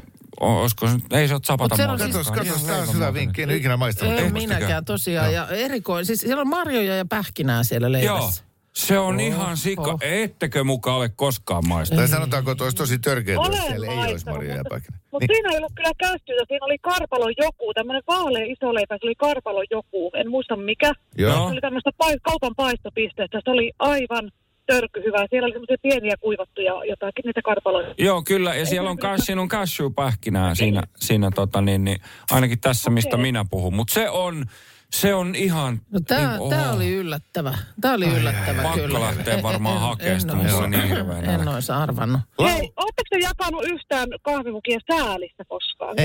[0.44, 2.94] Olisiko se, nyt- ei se ole sapata Mut siellä on Katos, siis- katos, tämä on
[2.96, 3.42] hyvä vinkki.
[3.42, 4.14] En ole ikinä maistanut.
[4.14, 4.48] En tämmöistä.
[4.56, 5.34] minäkään tosiaan.
[5.34, 8.44] Ja erikoin, siis siellä on marjoja ja pähkinää siellä Joo, leivässä.
[8.74, 9.24] se on Oho.
[9.28, 9.98] ihan sika.
[10.02, 12.02] Ettekö mukaan ole koskaan maistanut?
[12.02, 14.98] Tai sanotaanko, että olisi tosi törkeä, jos siellä ei olisi maistanut, marjoja ja pähkinä.
[15.12, 15.36] Mutta Niin.
[15.36, 16.44] siinä ei ollut kyllä kästytä.
[16.48, 18.96] Siinä oli karpalon joku, tämmöinen vaalea iso leipä.
[18.96, 20.12] Se oli karpalon joku.
[20.14, 20.92] En muista mikä.
[21.18, 21.34] Joo.
[21.34, 21.92] Se oli tämmöistä
[22.24, 23.40] kaupan paistopisteestä.
[23.44, 24.32] Se oli aivan
[24.66, 25.28] törky hyvä.
[25.30, 27.96] Siellä oli semmoisia pieniä kuivattuja jotakin niitä karpaloja.
[27.98, 28.56] Joo, kyllä.
[28.56, 33.16] Ja siellä on, kas, siinä on cashew-pähkinää siinä, siinä tota, niin, niin, ainakin tässä, mistä
[33.16, 33.22] Okei.
[33.22, 33.74] minä puhun.
[33.74, 34.46] Mutta se on,
[34.94, 35.82] se on ihan...
[35.92, 36.76] No tää, niin, tää oho.
[36.76, 37.58] oli yllättävä.
[37.82, 39.00] Tää oli yllättävä Pakko kyllä.
[39.00, 42.22] lähteä varmaan hakemaan sitä, ois- mulla on niin hirveä En olisi arvannut.
[42.44, 45.96] Hei, ootteko te jakanut yhtään kahvimukia säälistä koskaan?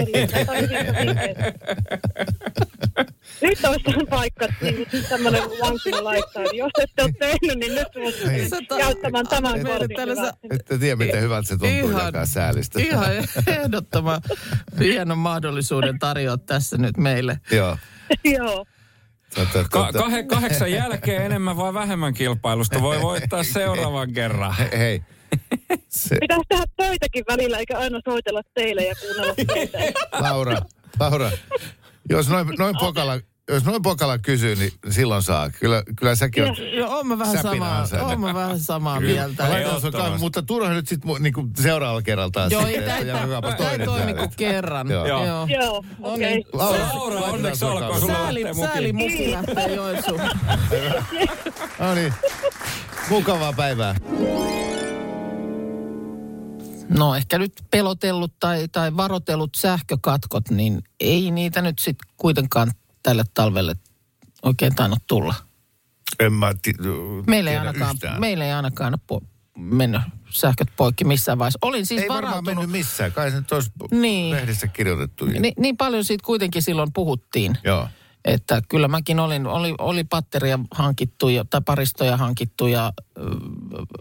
[3.42, 6.42] Nyt olisi tämän paikka niin tämmöinen vankila laittaa.
[6.42, 7.88] Niin Jos ette ole tehnyt, niin nyt
[8.68, 9.96] ta- käyttämään tämän kortin.
[10.50, 12.80] Ette tiedä, miten hyvältä se tuntuu Ihan- jakaa säälistä.
[12.80, 13.10] Ihan
[13.46, 14.20] ehdottoman
[14.80, 17.40] hienon mahdollisuuden tarjoa tässä nyt meille.
[17.50, 17.76] Joo.
[18.24, 18.66] Joo.
[19.34, 24.54] Tota, Ka- tota, kah- kahdeksan jälkeen enemmän vai vähemmän kilpailusta voi voittaa seuraavan kerran.
[24.56, 25.02] he- hei.
[25.88, 29.78] Se, Pitäisi tehdä töitäkin välillä, eikä aina soitella teille ja kuunnella teitä.
[30.20, 30.56] Laura,
[31.00, 31.30] Laura,
[32.08, 35.50] jos noin, noin pokalla, jos noin pokalla kysyy, niin silloin saa.
[35.50, 39.42] Kyllä, kyllä säkin oot Joo, oon mä vähän samaa, oon mä vähän samaa mieltä.
[39.42, 42.52] Mä laitan sun kahvin, mutta turha nyt sit mu- niinku seuraavalla kerralla taas.
[42.52, 43.06] Joo, ei sitten,
[43.56, 44.90] toinen toimi kuin kerran.
[44.90, 45.06] Joo.
[45.06, 45.24] Joo.
[45.26, 45.46] Joo.
[45.46, 46.34] Joo, No okei.
[46.34, 46.44] niin.
[46.52, 50.20] Laura, onneksi olkoon, Sääli, sääli muki lähtee Joensuun.
[51.78, 52.14] No niin.
[53.10, 53.94] Mukavaa päivää.
[56.88, 62.70] No ehkä nyt pelotellut tai, tai varotellut sähkökatkot, niin ei niitä nyt sitten kuitenkaan
[63.08, 63.76] tälle talvelle
[64.42, 65.34] oikein tainnut tulla.
[66.20, 66.72] En mä ti-
[67.26, 68.20] Meillä ei ainakaan, yhtään.
[68.20, 69.24] meillä ei ainakaan po-
[69.58, 71.58] mennyt sähköt poikki missään vaiheessa.
[71.62, 72.56] Olin siis Ei varmaan varautunut.
[72.58, 73.12] mennyt missään.
[73.12, 74.30] Kai se olisi Niin.
[74.36, 75.24] lehdissä kirjoitettu.
[75.26, 77.58] Niin, niin paljon siitä kuitenkin silloin puhuttiin.
[77.64, 77.88] Joo.
[78.24, 83.20] Että kyllä mäkin olin, oli, oli patteria hankittu ja, tai paristoja hankittu ja ö,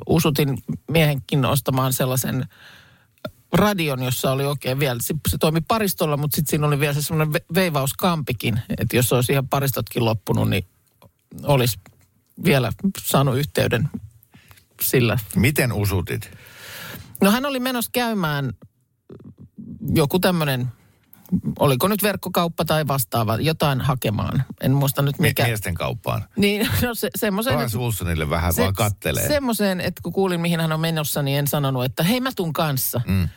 [0.10, 0.58] usutin
[0.92, 2.46] miehenkin ostamaan sellaisen
[3.54, 7.02] radion, jossa oli oikein vielä, se, se toimi paristolla, mutta sitten siinä oli vielä se
[7.02, 10.66] semmoinen ve- veivauskampikin, että jos olisi ihan paristotkin loppunut, niin
[11.44, 11.80] olisi
[12.44, 13.90] vielä saanut yhteyden
[14.82, 15.20] sillä.
[15.36, 16.32] Miten usutit?
[17.22, 18.54] No hän oli menossa käymään
[19.94, 20.68] joku tämmöinen,
[21.60, 24.44] oliko nyt verkkokauppa tai vastaava, jotain hakemaan.
[24.62, 25.44] En muista nyt Mi- mikä.
[25.46, 26.26] Miesten kauppaan.
[26.38, 29.28] Niin, no se, semmoiseen, Frans Wilsonille vähän se- vaan kattelee.
[29.28, 32.54] semmoiseen, että kun kuulin mihin hän on menossa, niin en sanonut, että hei mä tuun
[32.54, 33.02] kanssa.
[33.08, 33.30] Mm.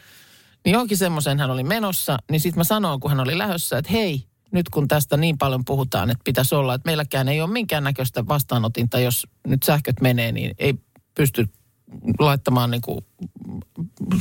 [0.65, 3.93] Niin johonkin semmoiseen hän oli menossa, niin sitten mä sanoin, kun hän oli lähdössä, että
[3.93, 8.27] hei, nyt kun tästä niin paljon puhutaan, että pitäisi olla, että meilläkään ei ole minkäännäköistä
[8.27, 10.75] vastaanotinta, jos nyt sähköt menee, niin ei
[11.15, 11.49] pysty
[12.19, 13.05] laittamaan niin kuin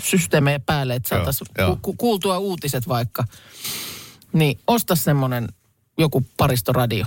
[0.03, 3.23] systeemejä päälle, että saataisiin ku, ku, kuultua uutiset vaikka.
[4.33, 5.47] Niin osta semmoinen
[5.97, 7.05] joku paristoradio.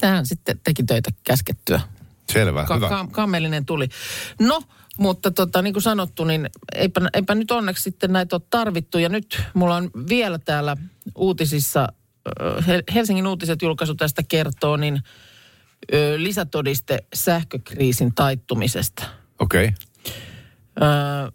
[0.00, 1.80] Tähän sitten teki töitä käskettyä.
[2.32, 2.88] Selvä, Ka- hyvä.
[2.88, 3.88] ka- kammellinen tuli.
[4.40, 4.62] No,
[4.98, 8.98] mutta tota, niin kuin sanottu, niin eipä, eipä nyt onneksi sitten näitä ole tarvittu.
[8.98, 10.76] Ja nyt mulla on vielä täällä
[11.14, 11.88] uutisissa,
[12.94, 15.02] Helsingin uutiset julkaisu tästä kertoo, niin
[16.16, 19.04] lisätodiste sähkökriisin taittumisesta.
[19.38, 19.70] Okei.
[20.76, 21.30] Okay.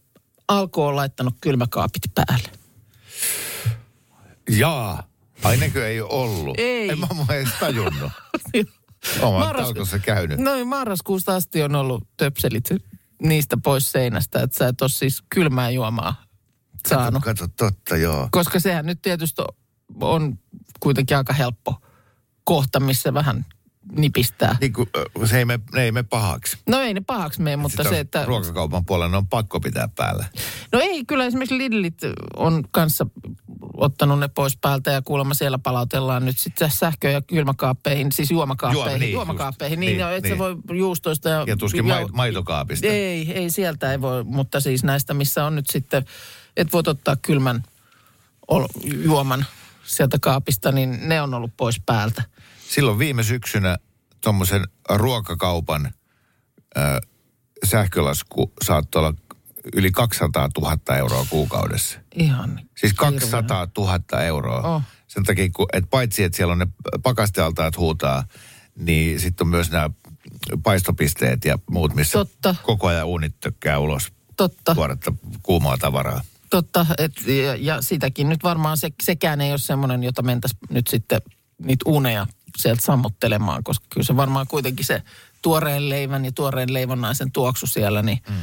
[0.47, 2.49] Alko on laittanut kylmäkaapit päälle.
[4.49, 5.03] Jaa.
[5.43, 6.55] Ainekö ei ole ollut?
[6.60, 6.89] Ei.
[6.89, 8.12] En mä mua edes tajunnut.
[9.21, 10.39] Oma Marras- talkossa käynyt.
[10.39, 12.69] Noin marraskuusta asti on ollut töpselit
[13.21, 16.23] niistä pois seinästä, että sä et ole siis kylmää juomaa
[16.88, 17.23] saanut.
[17.23, 18.27] Kato, totta joo.
[18.31, 19.41] Koska sehän nyt tietysti
[20.01, 20.39] on
[20.79, 21.81] kuitenkin aika helppo
[22.43, 23.45] kohta, missä vähän
[23.91, 24.57] nipistää.
[24.61, 24.89] Niin kuin,
[25.25, 26.57] se ei me, ne ei me pahaksi.
[26.69, 28.25] No ei ne pahaksi mene, mutta se, että...
[28.25, 30.25] Ruokakaupan puolella ne on pakko pitää päällä.
[30.71, 31.97] No ei, kyllä esimerkiksi Lidlit
[32.35, 33.07] on kanssa
[33.73, 38.91] ottanut ne pois päältä ja kuulemma siellä palautellaan nyt sitten sähkö- ja kylmäkaappeihin, siis juomakaappeihin.
[38.91, 39.79] Juoma- niin, juomakaappeihin, just.
[39.79, 40.35] niin, Niin, niin, että niin.
[40.35, 41.43] se voi juustoista ja...
[41.47, 42.87] Ja tuskin mai- maitokaapista.
[42.87, 46.05] Ei, ei sieltä ei voi, mutta siis näistä, missä on nyt sitten,
[46.57, 47.63] että voit ottaa kylmän
[48.47, 48.67] ol,
[49.03, 49.45] juoman
[49.85, 52.23] sieltä kaapista, niin ne on ollut pois päältä.
[52.69, 53.77] Silloin viime syksynä
[54.21, 55.93] tuommoisen ruokakaupan
[56.77, 56.81] ö,
[57.65, 59.13] sähkölasku saattoi olla
[59.75, 61.99] yli 200 000 euroa kuukaudessa.
[62.15, 63.19] Ihan Siis hirveä.
[63.19, 64.75] 200 000 euroa.
[64.75, 64.81] Oh.
[65.07, 66.67] Sen takia, kun, että paitsi että siellä on ne
[67.03, 68.23] pakastealtaat huutaa,
[68.75, 69.89] niin sitten on myös nämä
[70.63, 72.55] paistopisteet ja muut, missä Totta.
[72.63, 74.75] koko ajan uunit tökkää ulos Totta.
[74.75, 76.21] tuoretta kuumaa tavaraa.
[76.55, 80.87] Totta, et, ja, ja sitäkin nyt varmaan se, sekään ei ole semmoinen, jota mentäisiin nyt
[80.87, 81.21] sitten
[81.57, 85.03] niitä uneja sieltä sammuttelemaan, koska kyllä se varmaan kuitenkin se
[85.41, 88.35] tuoreen leivän ja tuoreen leivonnaisen tuoksu siellä, niin mm.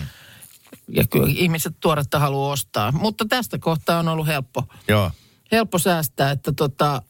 [0.89, 2.93] ja kyllä ihmiset tuoretta haluaa ostaa.
[2.93, 5.11] Mutta tästä kohtaa on ollut helppo, Joo.
[5.53, 7.03] helppo säästää, että tota,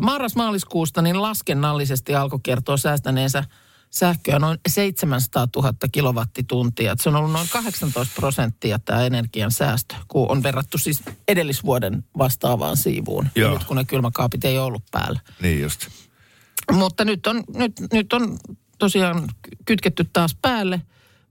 [0.00, 3.44] marras-maaliskuusta niin laskennallisesti alkoi kertoa säästäneensä
[3.90, 6.92] sähköä noin 700 000 kilowattituntia.
[6.92, 12.04] Et Se on ollut noin 18 prosenttia tämä energian säästö, kun on verrattu siis edellisvuoden
[12.18, 13.28] vastaavaan siivuun.
[13.34, 13.52] Joo.
[13.52, 15.20] Nyt kun ne kylmäkaapit ei ollut päällä.
[15.42, 15.88] Niin just.
[16.72, 18.38] Mutta nyt on, nyt, nyt on
[18.78, 19.28] tosiaan
[19.64, 20.82] kytketty taas päälle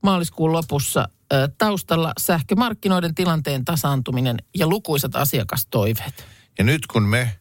[0.04, 1.10] maaliskuun lopussa
[1.58, 6.26] taustalla sähkömarkkinoiden tilanteen tasaantuminen ja lukuisat asiakastoiveet.
[6.58, 7.40] Ja nyt kun me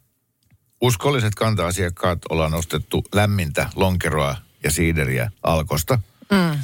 [0.80, 5.98] uskolliset kanta-asiakkaat ollaan ostettu lämmintä lonkeroa ja siideriä alkosta
[6.30, 6.58] mm.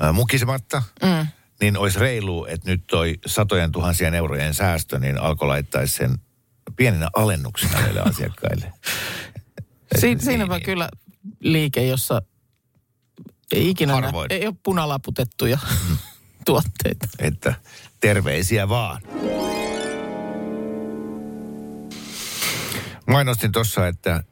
[0.00, 1.26] ää, mukisematta, mm.
[1.60, 6.18] niin olisi reilu, että nyt toi satojen tuhansien eurojen säästö, niin alko laittaisi sen
[6.76, 8.72] pienenä alennuksena näille asiakkaille.
[10.00, 10.64] Si- siinäpä niin.
[10.64, 10.88] kyllä
[11.40, 12.22] liike, jossa
[13.52, 14.32] ei ikinä nä- Harvoin.
[14.32, 15.58] ei ole punalaputettuja
[16.46, 17.06] tuotteita.
[17.18, 17.54] Että
[18.00, 19.02] terveisiä vaan.
[23.06, 24.22] Mainostin tuossa, että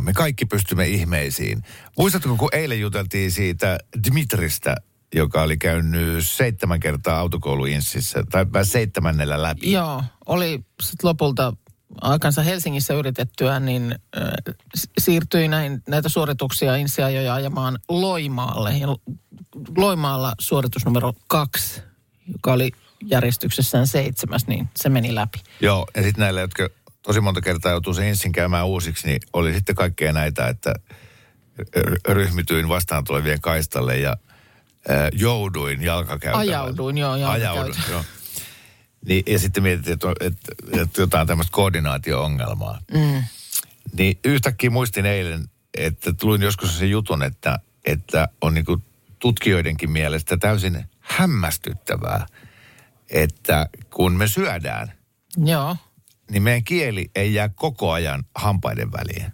[0.00, 1.62] me kaikki pystymme ihmeisiin.
[1.98, 4.76] Muistatko, kun eilen juteltiin siitä Dimitristä,
[5.14, 9.72] joka oli käynyt seitsemän kertaa autokouluinssissä, tai seitsemännellä läpi.
[9.72, 11.52] Joo, oli sitten lopulta
[12.00, 14.54] aikansa Helsingissä yritettyä, niin äh,
[14.98, 18.78] siirtyi näin, näitä suorituksia insiajoja ajamaan Loimaalle.
[18.78, 18.88] Ja
[19.76, 21.82] Loimaalla suoritus numero kaksi,
[22.32, 22.70] joka oli
[23.04, 25.38] järjestyksessään seitsemäs, niin se meni läpi.
[25.60, 26.68] Joo, ja sitten näille, jotka
[27.02, 30.74] tosi monta kertaa joutuu sen ensin käymään uusiksi, niin oli sitten kaikkea näitä, että
[32.08, 34.16] ryhmityin vastaan tulevien kaistalle ja
[34.90, 36.56] äh, jouduin jalkakäytävälle.
[36.56, 37.12] Ajauduin, joo.
[37.12, 38.04] Ajauduin, joo.
[39.06, 42.78] Niin, ja sitten mietittiin, että, että, että jotain tämmöistä koordinaatio-ongelmaa.
[42.94, 43.24] Mm.
[43.92, 48.64] Niin yhtäkkiä muistin eilen, että luin joskus sen jutun, että, että on niin
[49.18, 52.26] tutkijoidenkin mielestä täysin hämmästyttävää,
[53.10, 54.92] että kun me syödään,
[55.36, 55.76] Joo.
[56.30, 59.32] Niin meidän kieli ei jää koko ajan hampaiden väliin.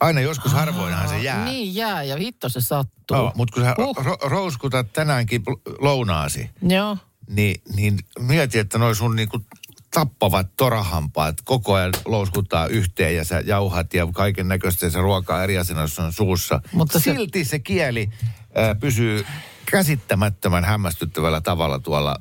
[0.00, 1.44] Aina joskus harvoinhan se jää.
[1.44, 3.16] Niin jää ja hitto se sattuu.
[3.16, 3.96] Joo, mutta kun sä Huh.
[3.98, 5.42] ro- rouskutat tänäänkin
[5.78, 6.96] lounaasi, Joo.
[7.28, 9.40] niin, niin mieti, että noi sun niinku
[9.90, 15.58] tappavat torahampaat koko ajan louskuttaa yhteen ja sä jauhat ja kaiken näköistä se ruokaa eri
[15.58, 16.60] asennossa on suussa.
[16.72, 18.10] Mutta se- silti se kieli
[18.58, 19.26] äh, pysyy
[19.66, 22.16] käsittämättömän hämmästyttävällä tavalla tuolla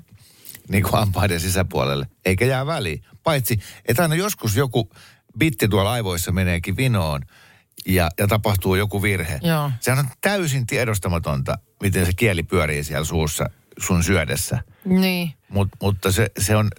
[0.69, 3.03] niin kuin hampaiden sisäpuolelle, eikä jää väliin.
[3.29, 4.89] Paitsi, että aina joskus joku
[5.39, 7.21] bitti tuolla aivoissa meneekin vinoon
[7.85, 9.39] ja, ja tapahtuu joku virhe.
[9.41, 9.71] Joo.
[9.79, 14.63] Sehän on täysin tiedostamatonta, miten se kieli pyörii siellä suussa sun syödessä.
[14.85, 15.33] Niin.
[15.49, 16.69] Mut, mutta se, se on,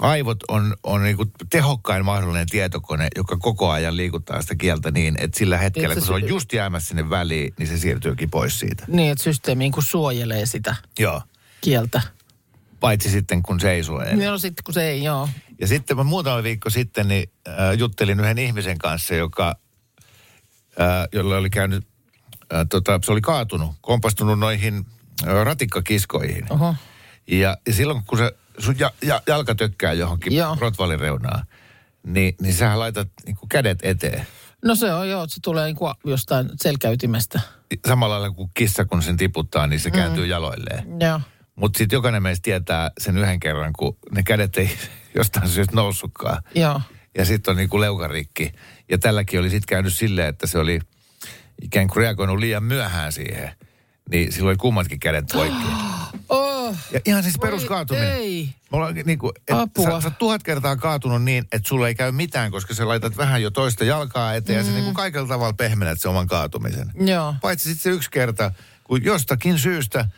[0.00, 5.38] aivot on, on niinku tehokkain mahdollinen tietokone, joka koko ajan liikuttaa sitä kieltä niin, että
[5.38, 8.84] sillä hetkellä, kun se- on just jäämässä sinne väliin, niin se siirtyykin pois siitä.
[8.88, 11.22] Niin, että systeemi niin kuin suojelee sitä Joo.
[11.60, 12.00] kieltä.
[12.80, 14.24] Paitsi sitten, kun se ei suojele.
[14.24, 15.28] Joo, sitten kun se ei, joo.
[15.60, 19.54] Ja sitten mä muutama viikko sitten niin, äh, juttelin yhden ihmisen kanssa, joka,
[20.80, 21.86] äh, jolla oli käynyt,
[22.54, 24.86] äh, tota, se oli kaatunut, kompastunut noihin
[25.26, 26.52] äh, ratikkakiskoihin.
[26.52, 26.74] Oho.
[27.30, 30.56] Ja, ja silloin kun se sun ja, ja, jalka tökkää johonkin Joo.
[30.60, 31.46] rotvallin reunaan,
[32.06, 34.26] niin, niin sähän laitat niin kuin kädet eteen.
[34.64, 37.40] No se on joo, se tulee niin kuin jostain selkäytimestä.
[37.88, 39.94] Samalla lailla kuin kissa, kun sen tiputtaa, niin se Mm.
[39.94, 41.00] kääntyy jaloilleen.
[41.00, 41.20] Joo.
[41.56, 44.78] Mutta sitten jokainen meistä tietää sen yhden kerran, kun ne kädet ei
[45.18, 46.42] jostain syystä noussutkaan.
[46.54, 46.80] Joo.
[47.18, 48.52] Ja sitten on niinku leukarikki.
[48.90, 50.80] Ja tälläkin oli sitten käynyt silleen, että se oli
[51.62, 53.50] ikään kuin reagoinut liian myöhään siihen.
[54.10, 55.64] Niin silloin oli kummatkin kädet poikki.
[56.28, 58.12] Oh, Ja ihan siis peruskaatuminen.
[58.12, 58.48] ei.
[58.72, 60.00] Me ollaan niinku, et Apua.
[60.00, 63.42] sä, sä tuhat kertaa kaatunut niin, että sulla ei käy mitään, koska sä laitat vähän
[63.42, 64.66] jo toista jalkaa eteen mm.
[64.66, 66.90] ja sä niinku kaikella tavalla pehmenät sen oman kaatumisen.
[67.06, 67.34] Joo.
[67.40, 68.52] Paitsi sitten se yksi kerta,
[68.84, 70.08] kun jostakin syystä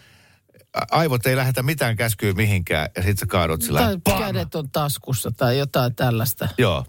[0.90, 5.30] aivot ei lähetä mitään käskyä mihinkään ja sit sä kaadut sillä Tai kädet on taskussa
[5.36, 6.48] tai jotain tällaista.
[6.58, 6.84] Joo.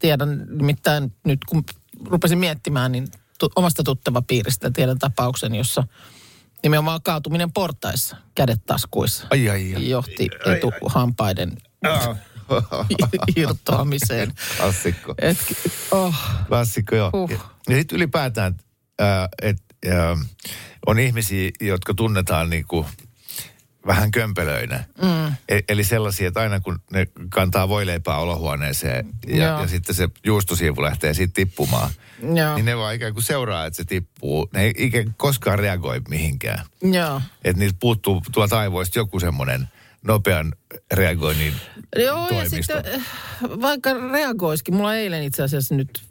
[0.00, 1.64] Tiedän nimittäin nyt, kun
[2.04, 5.84] rupesin miettimään, niin tu- omasta tuttava piiristä tiedän tapauksen, jossa
[6.62, 9.88] nimenomaan kaatuminen portaissa, kädet taskuissa, Ai ai ai.
[9.88, 11.52] johti etuhampaiden
[13.36, 14.32] irtoamiseen.
[14.56, 15.14] Klassikko.
[15.18, 15.38] Et,
[15.90, 16.14] oh,
[16.48, 17.10] Klassikko, joo.
[17.12, 17.30] Huh.
[17.30, 17.38] Ja,
[17.68, 18.56] ja sitten ylipäätään,
[19.42, 19.65] että
[20.86, 22.86] on ihmisiä, jotka tunnetaan niinku
[23.86, 24.84] vähän kömpelöinä.
[25.02, 25.26] Mm.
[25.48, 29.60] E- eli sellaisia, että aina kun ne kantaa voileipää olohuoneeseen ja, Joo.
[29.60, 31.90] ja sitten se juustosiivu lähtee siitä tippumaan,
[32.34, 32.54] Joo.
[32.54, 34.48] niin ne vaan ikään kuin seuraa, että se tippuu.
[34.52, 36.64] Ne ei ikään kuin koskaan reagoi mihinkään.
[36.82, 37.20] joo.
[37.44, 39.68] Että niiltä puuttuu tuolta aivoista joku semmoinen
[40.02, 40.52] nopean
[40.92, 41.54] reagoinnin
[41.96, 42.56] Joo, ja toimisto.
[42.56, 43.02] sitten eh,
[43.42, 46.02] vaikka reagoisikin, mulla eilen itse asiassa nyt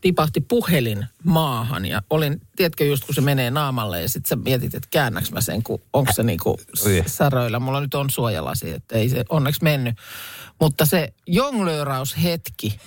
[0.00, 4.74] tipahti puhelin maahan ja olin, tiedätkö just kun se menee naamalle ja sitten sä mietit,
[4.74, 6.60] että käännäks mä sen, kun onko se niinku
[7.06, 7.58] säröillä.
[7.58, 9.96] Mulla nyt on suojalasi, että ei se onneksi mennyt.
[10.60, 12.80] Mutta se jonglööraushetki,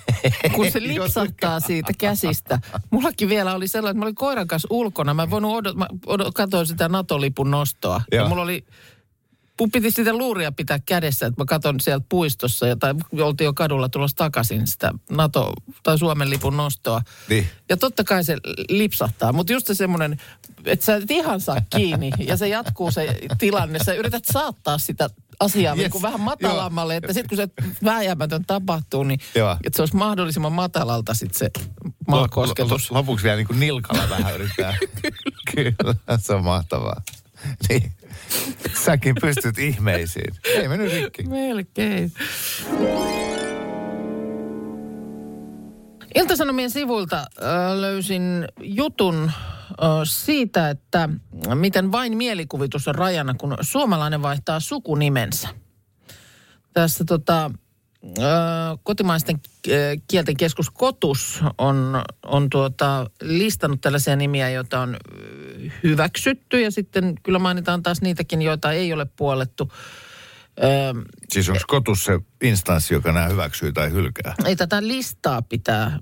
[0.54, 2.58] kun se lipsahtaa siitä käsistä.
[2.90, 5.14] Mullakin vielä oli sellainen, että mä olin koiran kanssa ulkona.
[5.14, 8.00] Mä voinut odot, mä odot, katsoin sitä NATO-lipun nostoa.
[8.12, 8.64] Ja mulla oli
[9.60, 13.52] Mun piti sitä luuria pitää kädessä, että mä katon sieltä puistossa, ja- tai oltiin jo
[13.52, 17.02] kadulla tulossa takaisin sitä NATO- tai Suomen lipun nostoa.
[17.28, 17.46] Niin.
[17.68, 18.36] Ja totta kai se
[18.68, 20.20] lipsahtaa, mutta just se semmoinen,
[20.64, 23.78] että sä et ihan saa kiinni, ja se jatkuu se tilanne.
[23.84, 25.92] Sä yrität saattaa sitä asiaa Yes.
[25.94, 26.02] yes.
[26.02, 27.48] vähän matalammalle, että sitten kun se
[27.84, 29.52] vääjäämätön tapahtuu, niin Joo.
[29.64, 31.50] että se olisi mahdollisimman matalalta sitten se
[32.08, 32.90] maakosketus.
[32.90, 34.76] L- l- lopuksi vielä niin kuin nilkalla vähän yrittää.
[35.54, 37.02] Kyllä, se on mahtavaa.
[37.68, 37.92] Niin.
[38.84, 40.34] Säkin pystyt ihmeisiin.
[40.44, 41.22] Ei mennyt rikki.
[41.22, 42.12] Melkein.
[46.14, 47.26] Iltasanomien sivuilta äh,
[47.80, 49.30] löysin jutun
[50.04, 51.08] siitä, että
[51.54, 55.48] miten vain mielikuvitus on rajana, kun suomalainen vaihtaa sukunimensä.
[56.72, 57.50] Tässä tota,
[58.82, 59.40] kotimaisten
[60.08, 64.96] kielten keskus Kotus on, on tuota, listannut tällaisia nimiä, joita on
[65.82, 69.72] hyväksytty ja sitten kyllä mainitaan taas niitäkin, joita ei ole puolettu.
[70.62, 70.92] Öö,
[71.30, 74.34] Siis onko kotus se instanssi, joka nämä hyväksyy tai hylkää?
[74.44, 75.98] ei tätä listaa pitää,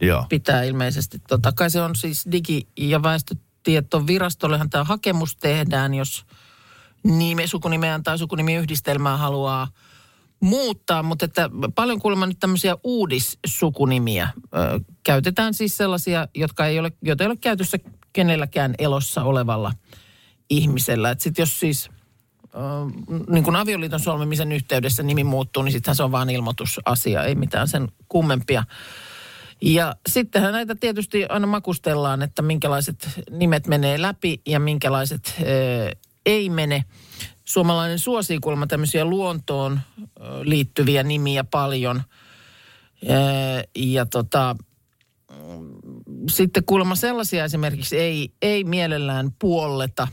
[0.00, 0.26] Joo.
[0.28, 1.18] pitää ilmeisesti.
[1.28, 6.26] Tota, kai se on siis digi- ja väestötietovirastollehan tämä hakemus tehdään, jos
[7.04, 9.68] nime, sukunimeään tai sukunimiyhdistelmää haluaa
[10.44, 16.92] muuttaa, mutta että paljon kuulemma nyt tämmöisiä uudissukunimiä ö, käytetään siis sellaisia, jotka ei ole,
[17.02, 17.78] joita ei ole käytössä
[18.12, 19.72] kenelläkään elossa olevalla
[20.50, 21.10] ihmisellä.
[21.10, 21.90] Että sit jos siis
[22.44, 22.48] ö,
[23.28, 27.68] niin kuin avioliiton solmimisen yhteydessä nimi muuttuu, niin sittenhän se on vain ilmoitusasia, ei mitään
[27.68, 28.64] sen kummempia.
[29.62, 36.50] Ja sittenhän näitä tietysti aina makustellaan, että minkälaiset nimet menee läpi ja minkälaiset ö, ei
[36.50, 36.84] mene.
[37.44, 39.80] Suomalainen suosii kuulemma tämmöisiä luontoon
[40.42, 42.02] liittyviä nimiä paljon.
[43.02, 44.56] Ö, Ja tota,
[46.30, 50.08] sitten kuulemma sellaisia esimerkiksi ei, ei mielellään puolleta,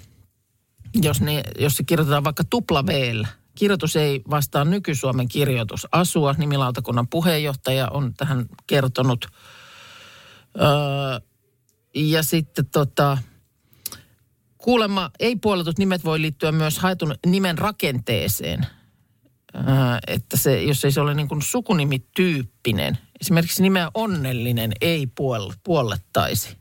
[1.02, 2.90] jos, ne, jos se kirjoitetaan vaikka tupla v
[3.56, 6.36] Kirjoitus ei vastaa nyky-Suomen kirjoitusasua.
[6.38, 9.26] Nimilautakunnan puheenjohtaja on tähän kertonut.
[10.62, 11.20] Öö,
[11.96, 13.18] ja sitten tota,
[14.62, 18.66] kuulemma ei-puoletut nimet voi liittyä myös haetun nimen rakenteeseen.
[19.56, 19.64] Öö,
[20.08, 26.58] että se, jos ei se ole niin kuin sukunimityyppinen, esimerkiksi nimeä onnellinen ei puol- puollettaisi.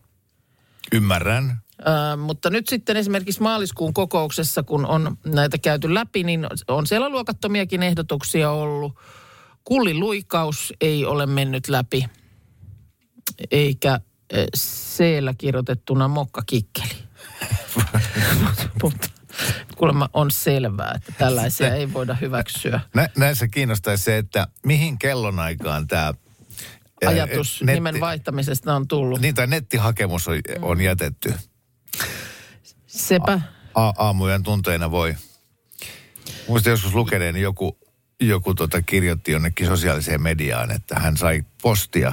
[0.92, 1.60] Ymmärrän.
[1.80, 7.08] Ö, mutta nyt sitten esimerkiksi maaliskuun kokouksessa, kun on näitä käyty läpi, niin on siellä
[7.08, 8.94] luokattomiakin ehdotuksia ollut.
[9.64, 12.06] Kullin luikaus ei ole mennyt läpi,
[13.50, 14.00] eikä
[14.34, 17.09] ö, seellä kirjoitettuna mokkakikkeli.
[18.82, 19.08] mutta
[19.76, 22.80] kuulemma on selvää, että tällaisia ei voida hyväksyä.
[22.94, 26.14] Nä, näissä kiinnostaisi se, että mihin kellonaikaan tämä
[27.06, 29.20] Ajatus nimen vaihtamisesta on tullut.
[29.20, 31.34] Niin, tai nettihakemus on, on jätetty.
[32.86, 33.40] Sepä.
[33.74, 35.14] A- aamujen tunteina voi.
[36.48, 37.78] Muistan joskus lukeneeni joku,
[38.20, 42.12] joku tota kirjoitti jonnekin sosiaaliseen mediaan, että hän sai postia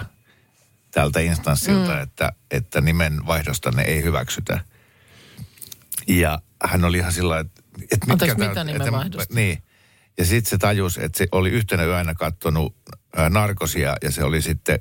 [0.91, 2.01] tältä instanssilta, mm.
[2.01, 4.59] että, että nimen vaihdostanne ei hyväksytä.
[6.07, 7.61] Ja hän oli ihan sillä että...
[7.91, 9.33] että Anteeksi, tää- mitä nimen vaihdosta?
[9.33, 9.63] Niin.
[10.17, 12.75] Ja sitten se tajus, että se oli yhtenä yönä kattonut
[13.15, 14.79] ää, narkosia ja se oli sitten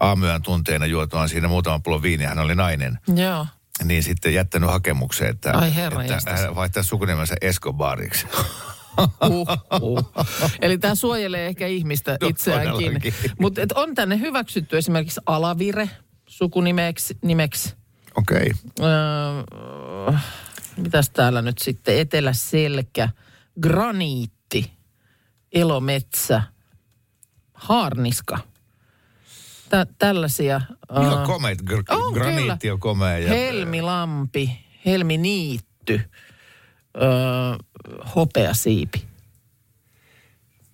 [0.00, 3.46] aamuyön tunteina juotuaan siinä muutaman pullon viiniä, hän oli nainen, Joo.
[3.84, 8.26] niin sitten jättänyt hakemuksen, että, Ai herra että hän vaihtaa sukunimensä Escobariksi.
[10.62, 13.14] Eli tämä suojelee ehkä ihmistä No, itseäänkin.
[13.38, 15.90] Mutta on tänne hyväksytty esimerkiksi alavire
[16.26, 17.18] sukunimeksi.
[17.22, 17.74] Nimeksi.
[18.14, 18.52] Okei.
[18.78, 18.90] Okay.
[20.08, 20.18] Öö,
[20.76, 21.98] mitäs täällä nyt sitten?
[21.98, 23.08] Eteläselkä,
[23.60, 24.72] graniitti,
[25.52, 26.42] elometsä,
[27.54, 28.38] haarniska.
[29.68, 30.60] Tä, tällaisia.
[31.02, 31.62] Ihan öö, komeit.
[31.62, 32.74] Gr- on graniitti kyllä.
[32.74, 33.18] on komea.
[33.18, 36.00] Ja, Helmilampi, helminiitty,
[36.96, 37.02] öö,
[38.14, 39.04] hopeasiipi.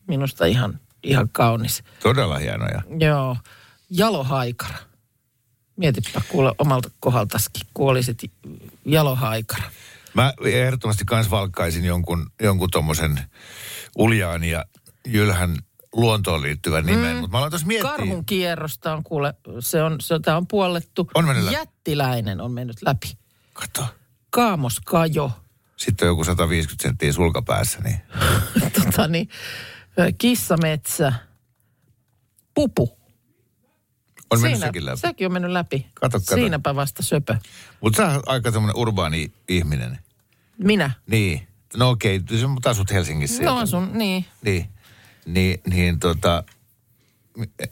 [0.07, 1.83] Minusta ihan, ihan kaunis.
[2.03, 2.83] Todella hienoja.
[3.01, 3.37] Joo.
[3.91, 4.79] Jalohaikara.
[5.77, 8.19] Mietipä kuule omalta kohdaltaskin, kun olisit
[8.85, 9.71] jalohaikara.
[10.15, 13.21] Mä ehdottomasti kans valkkaisin jonkun, jonkun tommosen
[13.99, 14.65] uljaan ja
[15.07, 15.57] jylhän
[15.93, 17.15] luontoon liittyvän nimen.
[17.15, 17.21] Mm.
[17.21, 17.91] Mutta mä aloin tuossa miettiä.
[17.91, 21.11] Karhun kierrosta on kuule, se on, se, on puollettu.
[21.15, 21.57] On mennyt läpi.
[21.57, 23.19] Jättiläinen on mennyt läpi.
[23.53, 23.87] Kato.
[24.31, 25.31] Kaamoskajo.
[25.77, 28.01] Sitten joku 150 senttiä sulkapäässä, niin
[28.85, 29.29] tota niin,
[30.19, 31.13] kissametsä.
[32.55, 33.00] Pupu.
[34.31, 34.99] On mennyt Siinä, sekin läpi.
[34.99, 35.87] Sekin on mennyt läpi.
[35.95, 36.35] Kato, kato.
[36.35, 37.37] Siinäpä vasta söpö.
[37.81, 39.99] Mutta sä oot aika semmoinen urbaani ihminen.
[40.59, 40.91] Minä.
[41.07, 41.49] Niin.
[41.77, 42.47] No okei, okay.
[42.47, 43.43] mutta asut Helsingissä.
[43.43, 44.25] No asun, niin.
[44.43, 44.71] Niin.
[45.27, 46.45] Niin, niin tota,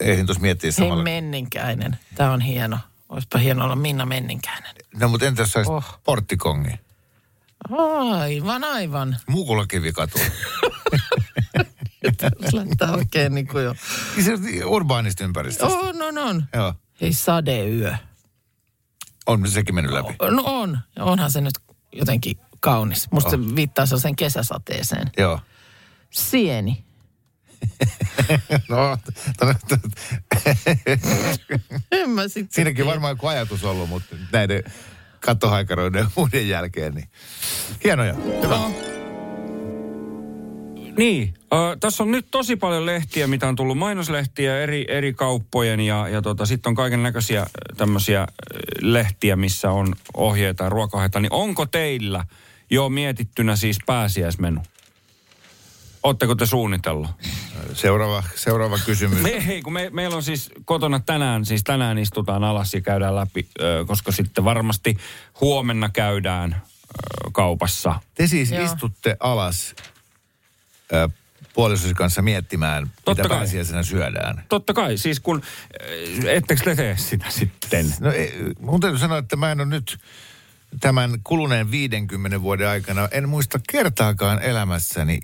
[0.00, 1.04] eihin tuossa miettiä Hei samalla.
[1.04, 1.98] Menninkäinen.
[2.14, 2.78] Tämä on hieno.
[3.08, 4.74] Olisipa hieno olla Minna Menninkäinen.
[4.94, 5.84] No mutta entä jos sä olisit Oh.
[5.88, 6.00] oh.
[6.04, 6.70] porttikongi?
[8.18, 9.16] Aivan, aivan.
[9.26, 10.18] Muukulakivikatu.
[12.52, 13.74] Lähtää oikein niin kuin jo.
[14.24, 14.40] se on
[14.72, 15.76] urbaanista ympäristöstä.
[15.78, 16.44] On, on, on.
[16.54, 16.74] Joo.
[17.00, 17.94] Hei, sadeyö.
[19.26, 20.14] On sekin mennyt läpi.
[20.30, 20.78] No on.
[20.98, 21.54] Onhan se nyt
[21.92, 23.10] jotenkin kaunis.
[23.10, 23.44] Musta Oh.
[23.48, 25.10] se viittaa sen kesäsateeseen.
[25.18, 25.40] Joo.
[26.10, 26.84] Sieni.
[28.68, 28.98] No,
[31.92, 32.90] En mä sit siinäkin tiedä.
[32.90, 34.62] varmaan joku ajatus ollut, mutta näiden
[35.20, 37.08] kattohaikaroiden ja muiden jälkeen, niin
[37.84, 38.14] hienoja.
[38.14, 38.56] Hyvä.
[38.58, 38.72] No,
[40.98, 45.80] Niin, ö, tässä on nyt tosi paljon lehtiä, mitä on tullut mainoslehtiä eri, eri kauppojen
[45.80, 47.46] ja, ja tota, sitten on kaiken näköisiä
[47.76, 48.26] tämmöisiä
[48.80, 51.20] lehtiä, missä on ohjeita ja ruokaohjeita.
[51.20, 52.24] Niin onko teillä
[52.70, 54.60] jo mietittynä siis pääsiäismenu?
[56.02, 57.10] Oletteko te suunnitellut?
[57.72, 59.22] Seuraava, seuraava kysymys.
[59.22, 63.16] Me, hei, kun me, meillä on siis kotona tänään, siis tänään istutaan alas ja käydään
[63.16, 64.96] läpi, ö, koska sitten varmasti
[65.40, 68.00] huomenna käydään ö, kaupassa.
[68.14, 68.64] Te siis Joo.
[68.64, 69.74] istutte alas
[70.92, 71.08] ö,
[71.54, 73.38] puolisosi kanssa miettimään, Totta mitä kai.
[73.38, 74.44] pääsiäisenä syödään.
[74.48, 75.42] Totta kai, siis kun,
[76.26, 77.94] ettekö te tee sitä sitten?
[78.00, 79.98] No ei, mun täytyy sanoa, että mä en ole nyt
[80.80, 85.20] tämän kuluneen 50 vuoden aikana, en muista kertaakaan elämässäni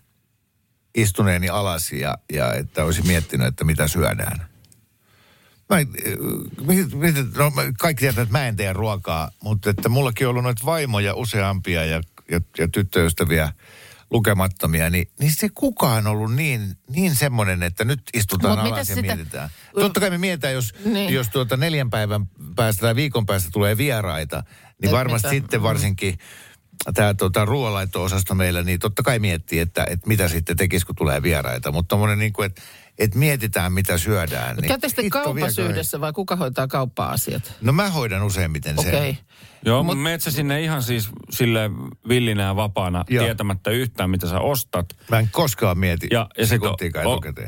[0.94, 4.46] istuneeni alas ja, ja että olisi miettinyt, että mitä syödään.
[5.70, 5.76] Mä,
[6.66, 10.66] mit- no, kaikki tietää, että mä en tee ruokaa, mutta että mullakin on ollut noita
[10.66, 12.00] vaimoja useampia ja,
[12.30, 13.52] ja, ja tyttöystäviä
[14.14, 18.94] lukemattomia, niin, niin se kukaan ollut niin, niin semmoinen, että nyt istutaan Mut alas ja
[18.94, 19.50] sitä- mietitään.
[19.74, 21.14] Totta kai me mietitään, jos, Niin.
[21.14, 24.42] jos tuota neljän päivän päästä tai viikon päästä tulee vieraita,
[24.82, 25.34] niin Et varmasti mitä?
[25.36, 26.18] sitten varsinkin
[26.94, 31.22] tämä tota, ruoanlaitto-osasto meillä, niin totta kai miettii, että, että mitä sitten tekisi, kun tulee
[31.22, 31.72] vieraita.
[31.72, 32.62] Mutta tommonen niin kuin, että,
[32.98, 34.56] että mietitään, mitä syödään.
[34.56, 37.52] Niin Käytte sitten kaupassa yhdessä vai kuka hoitaa kauppa-asiat?
[37.60, 38.88] No mä hoidan useimmiten sen.
[38.88, 39.10] Okei.
[39.10, 39.22] Okay.
[39.66, 41.70] Joo, mutta meet sä sinne ihan siis sille
[42.08, 43.24] villinä ja vapaana, Joo.
[43.24, 44.86] tietämättä yhtään, mitä sä ostat.
[45.10, 46.76] Mä en koskaan mieti Ja, ja sit on,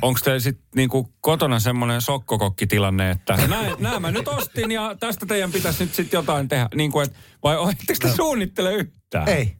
[0.02, 3.36] onko teillä sitten niinku kotona semmoinen sokkokokkitilanne, että
[3.78, 6.68] näin mä nyt ostin ja tästä teidän pitäisi nyt sitten jotain tehdä.
[6.74, 9.28] Niin kuin, et, vai oletteko te suunnittele yhtään?
[9.28, 9.56] Ei.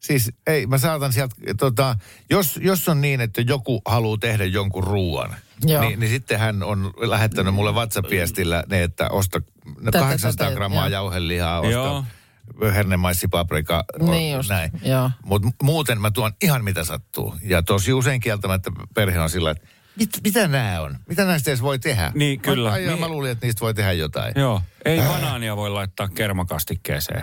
[0.00, 1.96] Siis ei, mä saatan sieltä, tota,
[2.30, 5.80] jos, jos on niin, että joku haluaa tehdä jonkun ruuan, Joo.
[5.80, 9.40] niin, niin sitten hän on lähettänyt mulle WhatsApp-viestillä ne, että osta
[9.84, 10.92] Tätä, 800 tätä, grammaa joo.
[10.92, 11.96] jauhelihaa, Joo.
[11.98, 14.70] osta hernemaisipaprika, o- Niin just, näin.
[14.82, 15.10] joo.
[15.24, 17.34] Mutta muuten mä tuon ihan mitä sattuu.
[17.42, 19.66] Ja tosi usein kieltämättä perhe on sillä, että
[19.98, 20.96] mit, mitä nämä on?
[21.08, 22.12] Mitä näistä edes voi tehdä?
[22.14, 22.68] Niin, kyllä.
[22.68, 23.00] Mä, ai, Niin.
[23.00, 24.32] mä luulin, että niistä voi tehdä jotain.
[24.36, 27.22] Joo, ei banaania voi laittaa kermakastikkeeseen.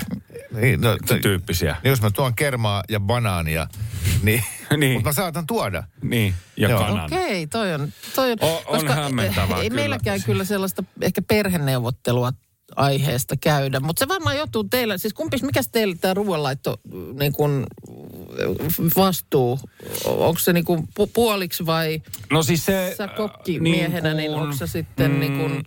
[0.61, 1.75] Niin, no, t- Tyyppisiä.
[1.83, 3.67] niin jos mä tuon kermaa ja banaania,
[4.23, 4.43] niin,
[4.77, 4.93] Niin.
[4.93, 5.83] mutta mä saatan tuoda.
[6.03, 6.79] Niin, ja Joo.
[6.79, 7.05] kanan.
[7.05, 7.93] Okei, toi on...
[8.15, 9.81] Toi on, O- on hämmentävää Ei kyllä.
[9.81, 12.31] meilläkään kyllä sellaista ehkä perheneuvottelua
[12.75, 16.77] aiheesta käydä, mutta se varmaan johtuu teillä, siis kumpis, mikä teillä tämä ruoanlaitto
[17.19, 17.67] niin kun,
[18.95, 19.59] vastuu,
[20.05, 22.01] onko se niin kun pu- puoliksi vai
[22.31, 22.93] No siis se...
[22.97, 25.63] sä kokkimiehenä, niin, kuin- onko se sitten niin kun,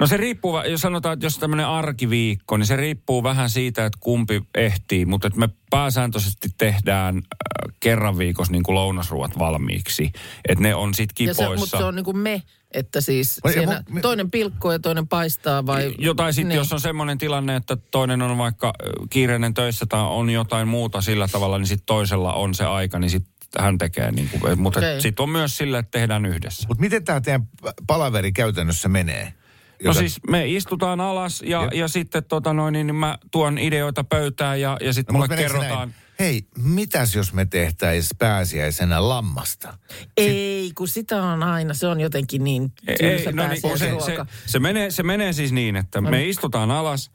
[0.00, 3.98] No se riippuu, jos sanotaan, että jos tämmöinen arkiviikko, niin se riippuu vähän siitä, että
[4.00, 5.06] kumpi ehtii.
[5.06, 10.12] Mutta että me pääsääntöisesti tehdään äh, kerran viikossa niin kuin lounasruot valmiiksi.
[10.48, 11.60] Että ne on sitten ja se, kipoissa.
[11.60, 12.42] mutta se on niin kuin me,
[12.74, 15.94] että siis Vai- siinä mu- me- toinen pilkkoo ja toinen paistaa vai...
[15.98, 16.56] Jotain sitten, Niin.
[16.56, 21.00] jos on semmoinen tilanne, että toinen on vaikka äh, kiireinen töissä tai on jotain muuta
[21.00, 24.10] sillä tavalla, niin sitten toisella on se aika, niin sitten hän tekee.
[24.12, 25.00] Niin kuin, mutta Okei.
[25.00, 26.68] sitten on myös sillä, että tehdään yhdessä.
[26.68, 27.48] Mutta miten tämä teidän
[27.86, 29.32] palaveri käytännössä menee?
[29.84, 34.04] No Joka- siis me istutaan alas ja, ja sitten tota noin, niin mä tuon ideoita
[34.04, 35.88] pöytään ja, ja sitten No, mulle kerrotaan.
[35.88, 35.94] näin?
[36.18, 39.78] Hei, mitäs jos me tehtäis pääsiäisenä lammasta?
[40.16, 44.16] Ei, kun sitä on aina, se on jotenkin niin tylsä no niin, se, se,
[44.46, 47.10] se, menee, se menee siis niin, että me istutaan alas,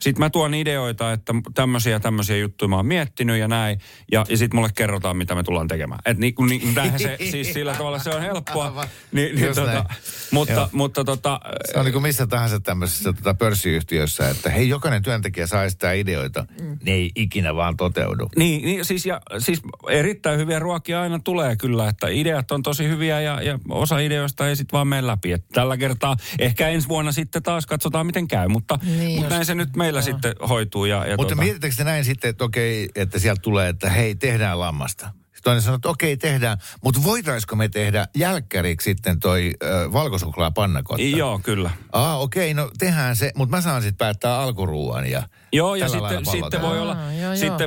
[0.00, 3.80] sitten mä tuon ideoita, että tämmöisiä tämmöisiä juttuja mä oon miettinyt ja näin.
[4.12, 6.00] Ja, ja sitten mulle kerrotaan, mitä me tullaan tekemään.
[6.06, 8.86] Et niin, niin, se, siis sillä tavalla se on helppoa.
[9.12, 9.84] Niin, niin, tota, näin.
[10.30, 10.68] mutta, Joo.
[10.72, 11.40] mutta tota,
[11.72, 15.92] Se on niin kuin missä tahansa tämmöisessä tota pörssiyhtiössä, että hei, jokainen työntekijä saa sitä
[15.92, 16.46] ideoita.
[16.60, 16.78] Mm.
[16.82, 18.28] Ne ei ikinä vaan toteudu.
[18.36, 22.88] Niin, niin siis, ja, siis erittäin hyviä ruokia aina tulee kyllä, että ideat on tosi
[22.88, 25.32] hyviä ja, ja osa ideoista ei sitten vaan mene läpi.
[25.32, 29.46] Et tällä kertaa ehkä ensi vuonna sitten taas katsotaan miten käy, mutta, Niin mutta näin
[29.46, 30.84] se nyt meillä sitten hoituu.
[30.84, 34.14] Ja, ja Mutta tota, mietittekö te näin sitten, että okei, että sieltä tulee, että hei,
[34.14, 35.06] tehdään lammasta.
[35.06, 36.58] Sitten toinen sanoo, että okei, tehdään.
[36.84, 41.02] Mutta voitaisiko me tehdä jälkkäriksi sitten toi ö, valkosuklaapannakotta?
[41.02, 41.70] Joo, kyllä.
[41.92, 45.22] Aa, okei, no tehdään se, mutta mä saan sitten päättää alkuruuan ja
[45.52, 47.58] Joo, ja sitten, sitten voi olla, Aa, joo, joo.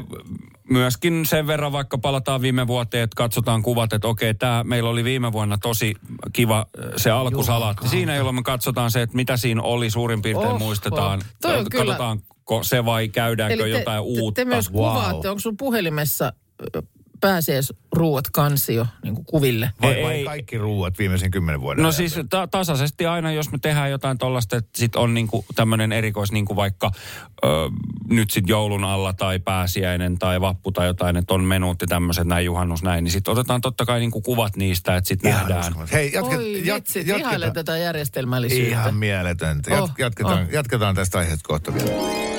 [0.71, 5.03] Myöskin sen verran, vaikka palataan viime vuoteen, että katsotaan kuvat, että okei, tämä meillä oli
[5.03, 5.95] viime vuonna tosi
[6.33, 7.89] kiva äh, se alkusalaatti.
[7.89, 10.59] Siinä, jolloin me katsotaan se, että mitä siinä oli, suurin piirtein Oho.
[10.59, 11.21] muistetaan.
[11.41, 14.41] Toi on kyllä- Katsotaanko se vai käydäänkö Eli jotain te, uutta.
[14.41, 14.77] Te, te myös Wow.
[14.77, 16.33] kuvaatte, onko sun puhelimessa
[17.25, 19.69] ö, pääsiäisruuat kansio niin kuin kuville?
[19.81, 20.23] Vai, Ei, vai ei.
[20.25, 21.97] kaikki ruuat viimeisen kymmenen vuoden No ajalta?
[21.97, 26.31] siis ta- tasaisesti aina, jos me tehdään jotain tollasta, että sit on niinku tämmöinen erikois,
[26.31, 26.91] niinku vaikka
[27.43, 27.47] ö,
[28.09, 32.27] nyt sit joulun alla tai pääsiäinen tai vappu tai jotain, että on menut ja tämmöiset
[32.27, 35.73] näin juhannus näin, niin sitten otetaan totta kai niinku kuvat niistä, että sitten nähdään.
[35.91, 37.19] Hei, jatke, Oi jat, vitsit, jatketaan.
[37.31, 38.69] ihailen tätä järjestelmällisyyttä.
[38.71, 39.71] Ihan mieletöntä.
[39.71, 40.49] Jat, Oh, jatketaan, oh.
[40.51, 42.30] jatketaan tästä aiheesta kohta vielä.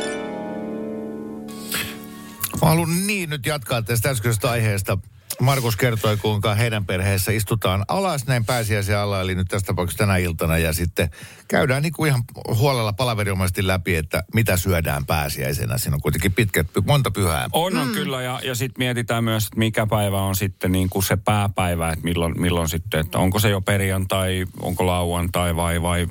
[2.62, 4.98] Mä haluan niin nyt jatkaa tästä äskeisestä aiheesta.
[5.40, 10.16] Markus kertoi, kuinka heidän perheessä istutaan alas näin pääsiäisen alla, eli nyt tässä tapauksessa tänä
[10.16, 11.10] iltana, ja sitten
[11.48, 12.22] käydään niin kuin ihan
[12.54, 15.78] huolella palaveriomaisesti läpi, että mitä syödään pääsiäisenä.
[15.78, 17.48] Siinä on kuitenkin pitkät, monta pyhää.
[17.52, 21.02] On, on kyllä, ja, ja sitten mietitään myös, että mikä päivä on sitten niin kuin
[21.02, 26.06] se pääpäivä, että milloin, milloin sitten, että onko se jo perjantai, onko lauantai vai, vai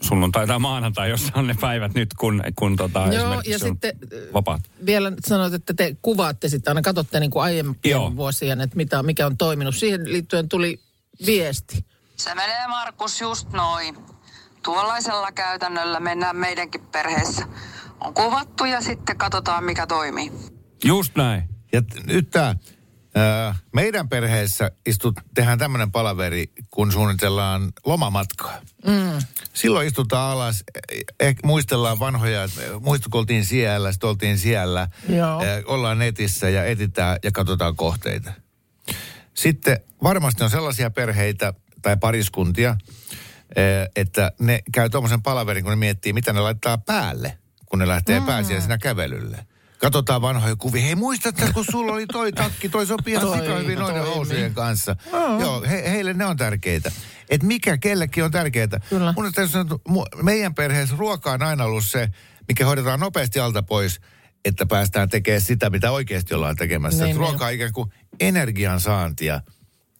[0.00, 3.92] sunnuntai tai maanantai, jos on ne päivät nyt, kun, kun tota, Joo, ja sitten
[4.34, 4.60] vapaat.
[4.86, 8.16] vielä sanoit, että te kuvaatte sitten, aina katsotte niin kuin aiempien Joo.
[8.16, 9.76] vuosien, että mitä, mikä on toiminut.
[9.76, 10.80] Siihen liittyen tuli
[11.26, 11.84] viesti.
[12.16, 13.96] Se menee Markus just noin.
[14.62, 17.46] Tuollaisella käytännöllä mennään meidänkin perheessä.
[18.00, 20.32] On kuvattu ja sitten katsotaan mikä toimii.
[20.84, 21.42] Just näin.
[21.72, 22.54] Ja t- nyt tämä,
[23.72, 28.60] meidän perheessä istut, tehdään tämmöinen palaveri, kun suunnitellaan lomamatkaa.
[28.86, 29.18] Mm.
[29.54, 30.64] Silloin istutaan alas,
[31.20, 32.48] ehkä muistellaan vanhoja,
[32.80, 34.88] muistu, kun oltiin siellä, sitten oltiin siellä.
[35.08, 35.42] Joo.
[35.42, 38.32] Eh, ollaan netissä ja etitään ja katsotaan kohteita.
[39.34, 42.76] Sitten varmasti on sellaisia perheitä tai pariskuntia,
[43.56, 47.88] eh, että ne käy tuommoisen palaverin, kun ne miettii, mitä ne laittaa päälle, kun ne
[47.88, 48.26] lähtee mm.
[48.26, 49.46] pääsiäisenä kävelylle.
[49.80, 50.82] Katsotaan vanhoja kuvia.
[50.82, 54.54] Hei, muistatko, kun sulla oli toi takki, toi sopii ihan sika hyvin noiden housujen niin.
[54.54, 54.96] kanssa.
[55.40, 56.92] Joo, he, heille ne on tärkeitä.
[57.30, 58.68] Et mikä kellekin on tärkeää.
[58.88, 59.14] Kyllä.
[59.16, 62.08] Mun sanoa, meidän perheessä ruoka on aina ollut se,
[62.48, 64.00] mikä hoidetaan nopeasti alta pois,
[64.44, 67.04] että päästään tekemään sitä, mitä oikeasti ollaan tekemässä.
[67.04, 67.28] Niin, Niin, niin.
[67.28, 69.40] ruoka on ikään kuin energian saantia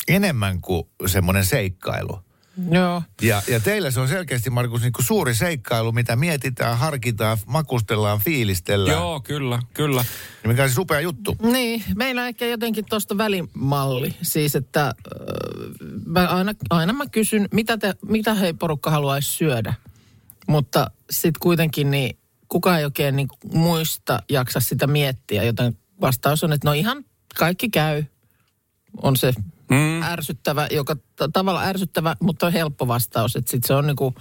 [0.09, 2.30] enemmän kuin semmoinen seikkailu.
[2.71, 3.03] Joo.
[3.23, 8.19] Ja, ja teillä se on selkeästi, Markus, niin kuin suuri seikkailu, mitä mietitään, harkitaan, makustellaan,
[8.19, 8.99] fiilistellään.
[8.99, 10.05] Joo, kyllä, kyllä.
[10.43, 11.37] Ja mikä on siis upea juttu.
[11.43, 14.15] Niin, meillä on ehkä jotenkin tuosta välimalli.
[14.23, 14.93] Siis, että äh,
[16.07, 19.75] mä aina, aina mä kysyn, mitä, te, mitä hei porukka haluaisi syödä.
[20.47, 26.53] Mutta sitten kuitenkin niin kukaan ei oikein niin muista jaksa sitä miettiä, joten vastaus on,
[26.53, 27.05] että no ihan
[27.39, 28.05] kaikki käy.
[29.03, 29.33] On se
[29.71, 30.03] mm.
[30.03, 30.97] ärsyttävä, joka
[31.33, 33.37] tavalla ärsyttävä, mutta on helppo vastaus.
[33.37, 34.15] Että sitten se on niin kuin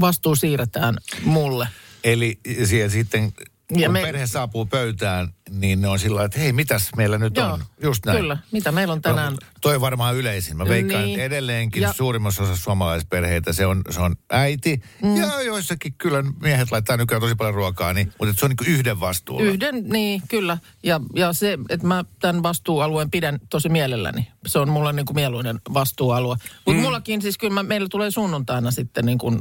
[0.00, 1.68] vastuu siirretään mulle.
[2.04, 3.32] Eli siellä sitten,
[3.72, 4.00] kun Ja me...
[4.02, 7.64] perhe saapuu pöytään, niin ne on sillä että hei, mitäs meillä nyt Joo, on?
[7.82, 8.18] Just näin.
[8.18, 9.32] Kyllä, mitä meillä on tänään.
[9.32, 10.56] No, toi varmaan yleisin.
[10.56, 11.14] Mä veikkaan, Niin.
[11.14, 14.82] että edelleenkin Ja- suurimmassa osassa suomalaisperheitä se on, se on äiti.
[15.02, 15.16] Mm.
[15.16, 19.00] Ja joissakin kyllä miehet laittaa nykyään tosi paljon ruokaa, niin, mutta se on niin yhden
[19.00, 19.44] vastuulla.
[19.44, 20.58] Yhden, niin kyllä.
[20.82, 24.28] Ja, ja se, että mä tämän vastuualueen pidän tosi mielelläni.
[24.46, 26.36] Se on mulla niin kuin mieluinen vastuualue.
[26.66, 26.82] Mutta mm.
[26.82, 29.40] mullakin siis kyllä mä, meillä tulee sunnuntaina sitten niin kuin,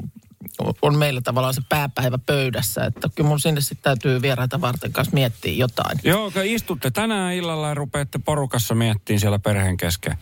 [0.81, 2.85] on meillä tavallaan se pääpäivä pöydässä.
[2.85, 5.99] Että kyllä mun sinne sitten täytyy vieraita varten kanssa miettiä jotain.
[6.03, 10.17] Joo, kun istutte tänään illalla ja rupeatte porukassa miettimään siellä perheen kesken.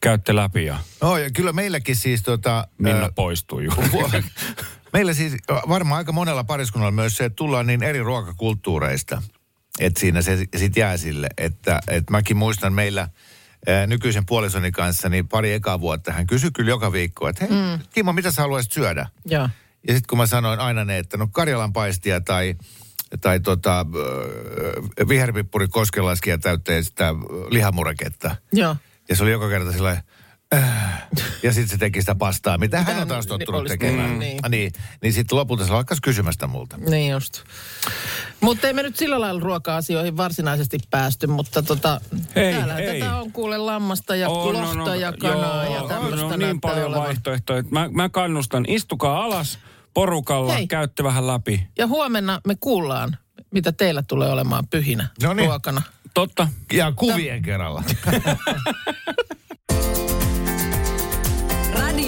[0.00, 2.68] Käytte läpi ja No, ja kyllä meilläkin siis tota...
[2.78, 4.24] Minna ää, poistuu juuri.
[4.92, 5.36] Meillä siis
[5.68, 9.22] varmaan aika monella pariskunnalla myös se, että tullaan niin eri ruokakulttuureista,
[9.80, 11.28] että siinä se sitten jää sille.
[11.38, 13.08] Että, että mäkin muistan meillä
[13.86, 17.78] nykyisen puolisoni kanssa, niin pari ekaa vuotta hän kysyi kyllä joka viikko, että hei, mm.
[17.90, 19.06] Kimmo, mitä sä haluaisit syödä?
[19.24, 19.48] Joo.
[19.88, 22.54] Ja sitten kun mä sanoin aina ne, että no Karjalan paistia tai,
[23.20, 23.86] tai tota,
[25.08, 27.14] viherpippuri koskelaskia täytteen sitä
[27.50, 28.36] lihamureketta.
[28.52, 28.76] Joo.
[29.08, 30.02] Ja se oli joka kerta sillä
[31.42, 34.18] ja sitten se teki sitä pastaa, mitä hän on taas niin tottunut olisi tekemään.
[34.18, 34.50] Niin, niin.
[34.50, 34.72] niin,
[35.02, 36.76] niin sitten lopulta se alkaa kysymästä multa.
[36.76, 37.42] Niin just.
[38.40, 42.00] Mutta ei me nyt sillä lailla ruoka-asioihin varsinaisesti päästy, mutta tota,
[42.36, 43.00] Ei, täällä ei.
[43.00, 45.00] tätä on kuule lammasta ja On, on, lohta on.
[45.00, 47.04] ja kanaa Joo, ja tämmöistä on, on niin paljon olevan.
[47.04, 47.62] vaihtoehtoja.
[47.70, 49.58] Mä, mä kannustan, istukaa alas
[49.94, 50.66] porukalla, Hei.
[50.66, 51.66] käytte vähän läpi.
[51.78, 53.16] Ja huomenna me kuullaan,
[53.50, 55.46] mitä teillä tulee olemaan pyhinä No niin.
[55.48, 55.82] ruokana.
[56.14, 56.48] Totta.
[56.72, 57.82] Ja kuvien kerralla.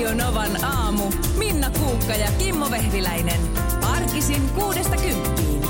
[0.01, 1.03] Radio Novan aamu.
[1.38, 3.40] Minna Kuukka ja Kimmo Vehviläinen.
[3.82, 5.62] Arkisin kuudesta kymppiin.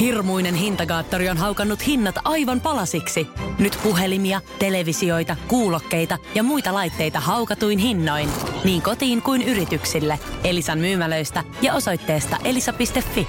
[0.00, 3.26] Hirmuinen hintakaattori on haukannut hinnat aivan palasiksi.
[3.58, 8.28] Nyt puhelimia, televisioita, kuulokkeita ja muita laitteita haukatuin hinnoin.
[8.64, 10.18] Niin kotiin kuin yrityksille.
[10.44, 13.28] Elisan myymälöistä ja osoitteesta elisa.fi.